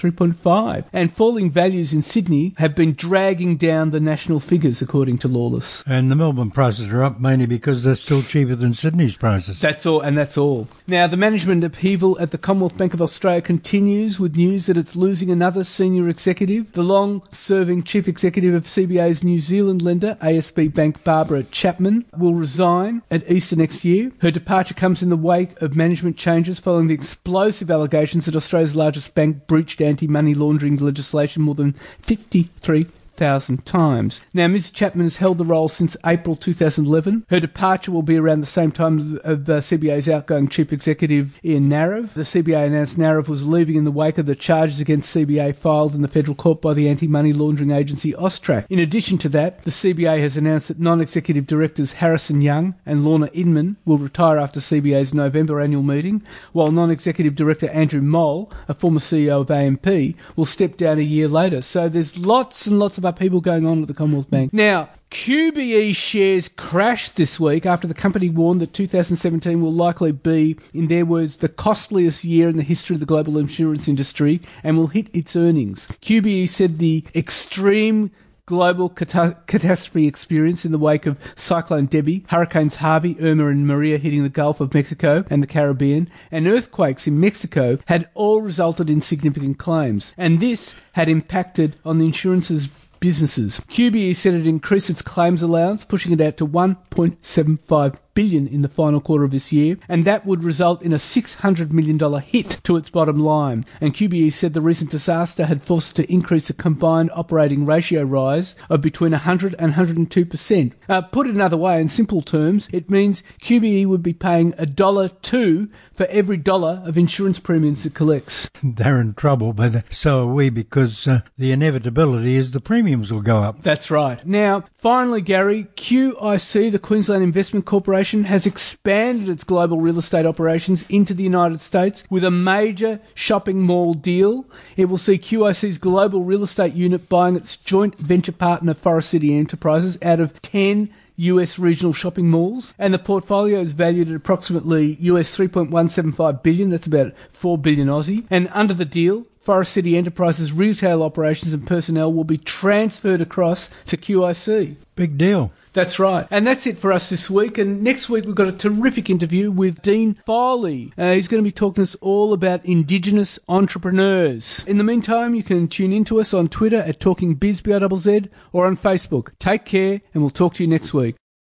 3.5. 0.00 0.86
And 0.92 1.12
falling 1.12 1.50
values 1.50 1.92
in 1.92 2.02
Sydney 2.02 2.54
have 2.58 2.74
been 2.74 2.94
dragging 2.94 3.56
down 3.56 3.90
the 3.90 4.00
national 4.00 4.40
figures, 4.40 4.82
according 4.82 5.18
to 5.18 5.28
Lawless. 5.28 5.84
And 5.86 6.10
the 6.10 6.16
Melbourne 6.16 6.50
prices 6.50 6.92
are 6.92 7.04
up 7.04 7.20
mainly 7.20 7.46
because 7.46 7.84
they're 7.84 7.94
still 7.94 8.22
cheaper 8.22 8.54
than 8.54 8.74
Sydney's 8.74 9.16
prices. 9.18 9.60
That's 9.60 9.86
all, 9.86 10.00
and 10.00 10.16
that's 10.16 10.38
all. 10.38 10.68
Now, 10.86 11.06
the 11.06 11.16
management 11.16 11.64
upheaval 11.64 12.18
at 12.20 12.30
the 12.30 12.38
Commonwealth 12.38 12.76
Bank 12.76 12.94
of 12.94 13.02
Australia 13.02 13.42
continues 13.42 14.18
with 14.18 14.36
news 14.36 14.66
that 14.66 14.76
it's 14.76 14.96
losing 14.96 15.30
another 15.30 15.64
senior 15.64 16.08
executive. 16.08 16.72
The 16.72 16.82
long 16.82 17.22
serving 17.32 17.84
chief 17.84 18.08
executive 18.08 18.54
of 18.54 18.64
CBA's 18.64 19.22
New 19.22 19.40
Zealand 19.40 19.82
lender, 19.82 20.16
ASB 20.22 20.72
Bank, 20.74 21.02
Barbara 21.04 21.42
Chapman, 21.44 22.04
will 22.16 22.34
resign 22.34 23.02
at 23.10 23.28
Easter 23.30 23.56
next 23.56 23.84
year. 23.84 24.12
Her 24.20 24.30
departure 24.30 24.74
comes 24.74 25.02
in 25.02 25.08
the 25.08 25.16
wake 25.16 25.60
of 25.60 25.76
management 25.76 26.16
changes 26.16 26.58
following 26.58 26.86
the 26.86 26.94
explosive 26.94 27.70
allegations 27.70 28.26
that 28.26 28.36
Australia's 28.36 28.76
largest 28.76 29.14
bank 29.14 29.46
breached 29.46 29.80
anti 29.80 30.06
money 30.06 30.34
laundering 30.34 30.76
legislation 30.76 31.42
more 31.42 31.54
than 31.54 31.72
53 32.02 32.86
thousand 33.18 33.66
times. 33.66 34.22
Now, 34.32 34.46
Ms. 34.46 34.70
Chapman 34.70 35.04
has 35.04 35.18
held 35.18 35.38
the 35.38 35.44
role 35.44 35.68
since 35.68 35.96
April 36.06 36.36
2011. 36.36 37.26
Her 37.28 37.40
departure 37.40 37.92
will 37.92 38.02
be 38.02 38.16
around 38.16 38.40
the 38.40 38.46
same 38.46 38.72
time 38.72 39.20
of 39.24 39.40
uh, 39.40 39.42
the 39.42 39.58
CBA's 39.58 40.08
outgoing 40.08 40.48
chief 40.48 40.72
executive 40.72 41.38
Ian 41.44 41.68
Narev. 41.68 42.14
The 42.14 42.22
CBA 42.22 42.66
announced 42.66 42.96
Narev 42.96 43.28
was 43.28 43.46
leaving 43.46 43.74
in 43.74 43.84
the 43.84 43.90
wake 43.90 44.18
of 44.18 44.26
the 44.26 44.34
charges 44.34 44.80
against 44.80 45.14
CBA 45.14 45.56
filed 45.56 45.94
in 45.94 46.02
the 46.02 46.08
federal 46.08 46.34
court 46.34 46.62
by 46.62 46.72
the 46.72 46.88
anti-money 46.88 47.32
laundering 47.32 47.72
agency 47.72 48.12
AUSTRAC. 48.12 48.66
In 48.70 48.78
addition 48.78 49.18
to 49.18 49.28
that, 49.30 49.64
the 49.64 49.70
CBA 49.70 50.20
has 50.20 50.36
announced 50.36 50.68
that 50.68 50.78
non-executive 50.78 51.46
directors 51.46 51.92
Harrison 51.92 52.40
Young 52.40 52.74
and 52.86 53.04
Lorna 53.04 53.28
Inman 53.32 53.76
will 53.84 53.98
retire 53.98 54.38
after 54.38 54.60
CBA's 54.60 55.12
November 55.12 55.60
annual 55.60 55.82
meeting, 55.82 56.22
while 56.52 56.68
non-executive 56.70 57.34
director 57.34 57.68
Andrew 57.70 58.00
Mohl, 58.00 58.50
a 58.68 58.74
former 58.74 59.00
CEO 59.00 59.40
of 59.40 59.50
AMP, 59.50 60.16
will 60.36 60.44
step 60.44 60.76
down 60.76 60.98
a 60.98 61.02
year 61.02 61.26
later. 61.26 61.62
So 61.62 61.88
there's 61.88 62.16
lots 62.16 62.66
and 62.66 62.78
lots 62.78 62.98
of 62.98 63.04
upheaval 63.08 63.40
going 63.40 63.66
on 63.66 63.82
at 63.82 63.88
the 63.88 63.94
Commonwealth 63.94 64.30
Bank. 64.30 64.52
Now, 64.52 64.88
QBE 65.10 65.96
shares 65.96 66.48
crashed 66.48 67.16
this 67.16 67.40
week 67.40 67.64
after 67.64 67.86
the 67.86 67.94
company 67.94 68.28
warned 68.28 68.60
that 68.60 68.74
2017 68.74 69.60
will 69.60 69.72
likely 69.72 70.12
be, 70.12 70.56
in 70.74 70.88
their 70.88 71.06
words, 71.06 71.38
the 71.38 71.48
costliest 71.48 72.24
year 72.24 72.48
in 72.48 72.56
the 72.56 72.62
history 72.62 72.94
of 72.94 73.00
the 73.00 73.06
global 73.06 73.38
insurance 73.38 73.88
industry 73.88 74.40
and 74.62 74.76
will 74.76 74.88
hit 74.88 75.08
its 75.14 75.34
earnings. 75.34 75.88
QBE 76.02 76.48
said 76.48 76.78
the 76.78 77.04
extreme 77.14 78.10
global 78.48 78.88
cata- 78.88 79.36
catastrophe 79.46 80.06
experience 80.06 80.64
in 80.64 80.72
the 80.72 80.78
wake 80.78 81.04
of 81.04 81.18
Cyclone 81.36 81.84
Debbie, 81.84 82.24
Hurricanes 82.28 82.76
Harvey, 82.76 83.14
Irma, 83.20 83.48
and 83.48 83.66
Maria 83.66 83.98
hitting 83.98 84.22
the 84.22 84.30
Gulf 84.30 84.58
of 84.58 84.72
Mexico 84.72 85.22
and 85.28 85.42
the 85.42 85.46
Caribbean, 85.46 86.08
and 86.30 86.48
earthquakes 86.48 87.06
in 87.06 87.20
Mexico 87.20 87.78
had 87.84 88.08
all 88.14 88.40
resulted 88.40 88.88
in 88.88 89.02
significant 89.02 89.58
claims. 89.58 90.14
And 90.16 90.40
this 90.40 90.74
had 90.92 91.10
impacted 91.10 91.76
on 91.84 91.98
the 91.98 92.06
insurance's 92.06 92.68
businesses. 93.00 93.60
QBE 93.68 94.16
said 94.16 94.34
it 94.34 94.46
increased 94.46 94.90
its 94.90 95.02
claims 95.02 95.42
allowance, 95.42 95.84
pushing 95.84 96.12
it 96.12 96.20
out 96.20 96.36
to 96.38 96.46
1.75 96.46 97.96
billion 98.18 98.48
in 98.48 98.62
the 98.62 98.68
final 98.68 99.00
quarter 99.00 99.22
of 99.22 99.30
this 99.30 99.52
year, 99.52 99.76
and 99.88 100.04
that 100.04 100.26
would 100.26 100.42
result 100.42 100.82
in 100.82 100.92
a 100.92 100.96
$600 100.96 101.70
million 101.70 102.20
hit 102.20 102.58
to 102.64 102.76
its 102.76 102.90
bottom 102.90 103.16
line. 103.16 103.64
And 103.80 103.94
QBE 103.94 104.32
said 104.32 104.54
the 104.54 104.60
recent 104.60 104.90
disaster 104.90 105.46
had 105.46 105.62
forced 105.62 105.96
it 105.96 106.02
to 106.02 106.12
increase 106.12 106.50
a 106.50 106.54
combined 106.54 107.12
operating 107.14 107.64
ratio 107.64 108.02
rise 108.02 108.56
of 108.68 108.80
between 108.80 109.12
100 109.12 109.54
and 109.60 109.74
102%. 109.74 110.72
Uh, 110.88 111.02
put 111.02 111.28
it 111.28 111.34
another 111.36 111.56
way, 111.56 111.80
in 111.80 111.86
simple 111.86 112.20
terms, 112.20 112.68
it 112.72 112.90
means 112.90 113.22
QBE 113.40 113.86
would 113.86 114.02
be 114.02 114.12
paying 114.12 114.52
a 114.58 114.66
dollar 114.66 115.10
two 115.22 115.68
for 115.98 116.06
every 116.06 116.36
dollar 116.36 116.82
of 116.84 116.96
insurance 116.98 117.38
premiums 117.38 117.84
it 117.84 117.92
collects. 117.92 118.48
They're 118.62 119.00
in 119.00 119.14
trouble, 119.14 119.52
but 119.52 119.84
so 119.92 120.28
are 120.28 120.32
we 120.32 120.48
because 120.48 121.06
uh, 121.06 121.20
the 121.36 121.52
inevitability 121.52 122.36
is 122.36 122.52
the 122.52 122.60
premiums 122.60 123.12
will 123.12 123.20
go 123.20 123.42
up. 123.42 123.62
That's 123.62 123.90
right. 123.90 124.24
Now, 124.26 124.64
finally, 124.74 125.20
Gary, 125.20 125.68
QIC, 125.76 126.70
the 126.72 126.78
Queensland 126.78 127.22
Investment 127.22 127.66
Corporation, 128.08 128.24
has 128.24 128.46
expanded 128.46 129.28
its 129.28 129.44
global 129.44 129.82
real 129.82 129.98
estate 129.98 130.24
operations 130.24 130.82
into 130.88 131.12
the 131.12 131.22
United 131.22 131.60
States 131.60 132.04
with 132.08 132.24
a 132.24 132.30
major 132.30 133.00
shopping 133.14 133.60
mall 133.60 133.92
deal. 133.92 134.46
It 134.78 134.86
will 134.86 134.96
see 134.96 135.18
QIC's 135.18 135.76
global 135.76 136.24
real 136.24 136.42
estate 136.42 136.72
unit 136.72 137.10
buying 137.10 137.36
its 137.36 137.58
joint 137.58 137.98
venture 137.98 138.32
partner 138.32 138.72
Forest 138.72 139.10
City 139.10 139.36
Enterprises 139.36 139.98
out 140.00 140.20
of 140.20 140.40
10 140.40 140.88
US 141.16 141.58
regional 141.58 141.92
shopping 141.92 142.30
malls, 142.30 142.72
and 142.78 142.94
the 142.94 142.98
portfolio 142.98 143.60
is 143.60 143.72
valued 143.72 144.08
at 144.08 144.14
approximately 144.14 144.96
US 145.00 145.36
3.175 145.36 146.42
billion. 146.42 146.70
That's 146.70 146.86
about 146.86 147.12
4 147.32 147.58
billion 147.58 147.88
Aussie. 147.88 148.24
And 148.30 148.48
under 148.54 148.72
the 148.72 148.86
deal, 148.86 149.26
Forest 149.38 149.72
City 149.72 149.98
Enterprises 149.98 150.50
retail 150.50 151.02
operations 151.02 151.52
and 151.52 151.66
personnel 151.66 152.10
will 152.10 152.24
be 152.24 152.38
transferred 152.38 153.20
across 153.20 153.68
to 153.86 153.98
QIC. 153.98 154.76
Big 154.96 155.18
deal. 155.18 155.52
That's 155.72 155.98
right. 155.98 156.26
And 156.30 156.46
that's 156.46 156.66
it 156.66 156.78
for 156.78 156.92
us 156.92 157.08
this 157.10 157.28
week. 157.30 157.58
And 157.58 157.82
next 157.82 158.08
week, 158.08 158.24
we've 158.24 158.34
got 158.34 158.48
a 158.48 158.52
terrific 158.52 159.10
interview 159.10 159.50
with 159.50 159.82
Dean 159.82 160.18
Foley. 160.26 160.92
Uh, 160.96 161.12
he's 161.12 161.28
going 161.28 161.42
to 161.42 161.48
be 161.48 161.52
talking 161.52 161.76
to 161.76 161.82
us 161.82 161.94
all 161.96 162.32
about 162.32 162.64
Indigenous 162.64 163.38
entrepreneurs. 163.48 164.64
In 164.66 164.78
the 164.78 164.84
meantime, 164.84 165.34
you 165.34 165.42
can 165.42 165.68
tune 165.68 165.92
in 165.92 166.04
to 166.04 166.20
us 166.20 166.34
on 166.34 166.48
Twitter 166.48 166.78
at 166.78 167.00
TalkingBizBRZZ 167.00 168.28
or 168.52 168.66
on 168.66 168.76
Facebook. 168.76 169.30
Take 169.38 169.64
care, 169.64 170.00
and 170.14 170.22
we'll 170.22 170.30
talk 170.30 170.54
to 170.54 170.62
you 170.62 170.68
next 170.68 170.92
week. 170.94 171.16